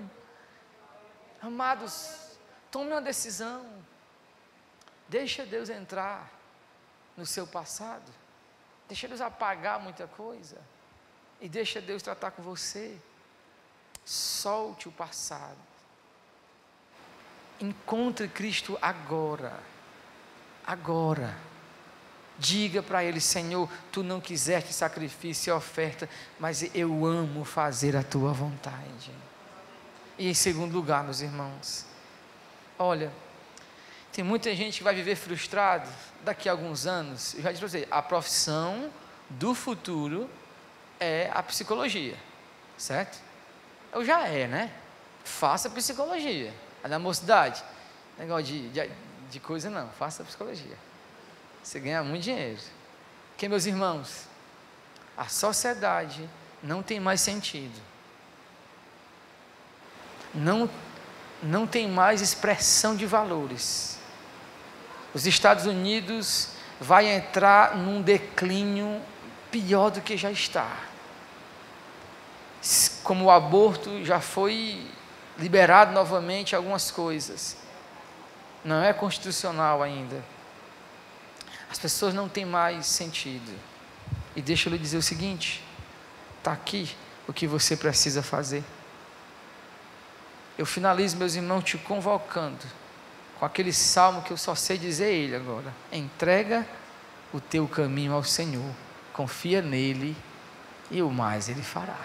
[1.42, 2.10] Amados,
[2.72, 3.75] tome uma decisão.
[5.08, 6.32] Deixa Deus entrar
[7.16, 8.12] no seu passado.
[8.88, 10.58] Deixa Deus apagar muita coisa.
[11.40, 12.98] E deixa Deus tratar com você.
[14.04, 15.58] Solte o passado.
[17.60, 19.60] Encontre Cristo agora.
[20.66, 21.36] Agora.
[22.38, 28.04] Diga para Ele, Senhor, tu não quiseste sacrifício e oferta, mas eu amo fazer a
[28.04, 29.12] tua vontade.
[30.18, 31.86] E em segundo lugar, meus irmãos,
[32.78, 33.12] olha,
[34.16, 35.90] tem muita gente que vai viver frustrado
[36.24, 37.34] daqui a alguns anos.
[37.34, 38.90] Eu já disse para você, a profissão
[39.30, 40.30] do futuro
[40.98, 42.16] é a psicologia,
[42.78, 43.20] certo?
[43.92, 44.72] Eu já é, né?
[45.26, 46.54] Faça psicologia.
[46.82, 47.62] A da mocidade,
[48.18, 48.90] negócio de, de,
[49.30, 50.78] de coisa não, faça psicologia.
[51.62, 52.62] Você ganha muito dinheiro.
[53.32, 54.30] Porque, meus irmãos,
[55.18, 56.30] a sociedade
[56.64, 57.78] não tem mais sentido.
[60.34, 60.70] Não,
[61.44, 64.05] não tem mais expressão de valores.
[65.16, 69.02] Os Estados Unidos vai entrar num declínio
[69.50, 70.70] pior do que já está.
[73.02, 74.86] Como o aborto já foi
[75.38, 77.56] liberado novamente algumas coisas.
[78.62, 80.22] Não é constitucional ainda.
[81.72, 83.58] As pessoas não têm mais sentido.
[84.36, 85.64] E deixa eu lhe dizer o seguinte:
[86.40, 86.94] está aqui
[87.26, 88.66] o que você precisa fazer.
[90.58, 92.66] Eu finalizo, meus irmãos, te convocando
[93.40, 95.74] com aquele salmo que eu só sei dizer ele agora.
[95.92, 96.66] Entrega
[97.34, 98.72] o teu caminho ao Senhor,
[99.14, 100.16] confia nele
[100.90, 102.00] e o mais ele fará.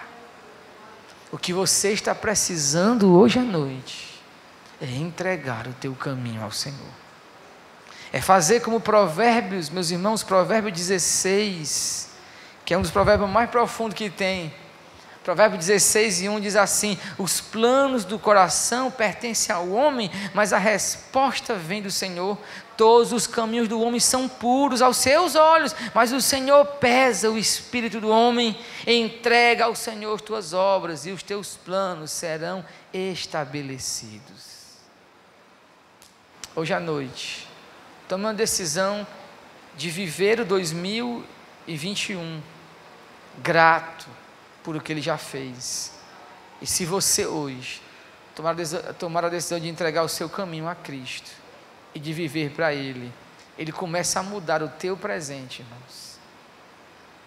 [1.31, 4.21] O que você está precisando hoje à noite
[4.81, 7.01] é entregar o teu caminho ao Senhor.
[8.11, 12.09] É fazer como Provérbios, meus irmãos, Provérbio 16,
[12.65, 14.53] que é um dos provérbios mais profundos que tem.
[15.23, 20.57] Provérbio 16 e 1 diz assim: Os planos do coração pertencem ao homem, mas a
[20.57, 22.37] resposta vem do Senhor.
[22.75, 27.37] Todos os caminhos do homem são puros aos seus olhos, mas o Senhor pesa o
[27.37, 28.57] espírito do homem,
[28.87, 34.49] entrega ao Senhor tuas obras e os teus planos serão estabelecidos.
[36.55, 37.47] Hoje à noite,
[38.07, 39.05] tomando a decisão
[39.77, 42.41] de viver o 2021
[43.43, 44.20] grato
[44.63, 45.93] por o que ele já fez.
[46.61, 47.81] E se você hoje
[48.35, 48.55] tomar,
[48.97, 51.31] tomar a decisão de entregar o seu caminho a Cristo
[51.93, 53.11] e de viver para Ele,
[53.57, 56.19] Ele começa a mudar o teu presente, irmãos.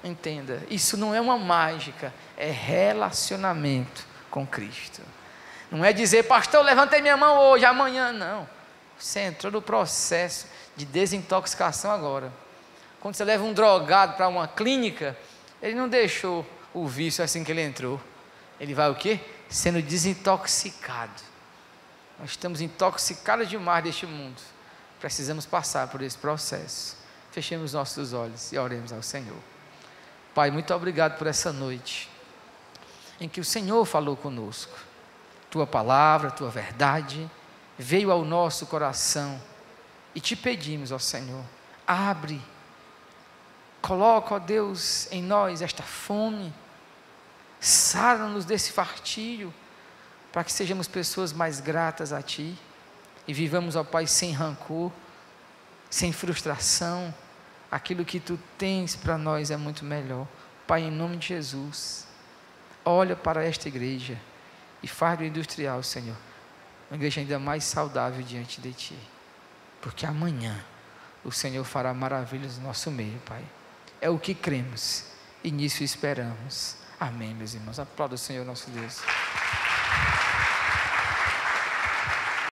[0.03, 5.01] Entenda, isso não é uma mágica, é relacionamento com Cristo.
[5.70, 8.49] Não é dizer, pastor, levantei minha mão hoje, amanhã, não.
[8.99, 12.30] Você entrou no processo de desintoxicação agora.
[13.01, 15.16] Quando você leva um drogado para uma clínica,
[15.61, 18.01] ele não deixou o vício assim que ele entrou.
[18.59, 19.20] Ele vai o quê?
[19.49, 21.22] Sendo desintoxicado.
[22.18, 24.41] Nós estamos intoxicados demais deste mundo.
[25.01, 26.97] Precisamos passar por esse processo.
[27.31, 29.39] Fechemos nossos olhos e oremos ao Senhor.
[30.35, 32.11] Pai, muito obrigado por essa noite
[33.20, 34.77] em que o Senhor falou conosco.
[35.51, 37.31] Tua palavra, tua verdade
[37.79, 39.41] veio ao nosso coração
[40.14, 41.45] e te pedimos, ó Senhor,
[41.87, 42.41] abre,
[43.83, 46.53] coloca, ó Deus, em nós esta fome
[47.65, 49.53] Sara-nos desse fartilho,
[50.31, 52.55] para que sejamos pessoas mais gratas a Ti
[53.27, 54.93] e vivamos, ó Pai, sem rancor,
[55.89, 57.15] sem frustração.
[57.71, 60.29] Aquilo que Tu tens para nós é muito melhor.
[60.67, 62.07] Pai, em nome de Jesus,
[62.85, 64.21] olha para esta igreja
[64.83, 66.19] e faz do industrial, Senhor,
[66.91, 68.99] uma igreja ainda mais saudável diante de Ti,
[69.81, 70.62] porque amanhã
[71.25, 73.43] o Senhor fará maravilhas no nosso meio, Pai.
[74.03, 75.07] É o que cremos
[75.43, 76.84] e nisso esperamos.
[76.99, 77.78] Amém, meus irmãos.
[77.78, 79.01] Aplauda o Senhor nosso Deus.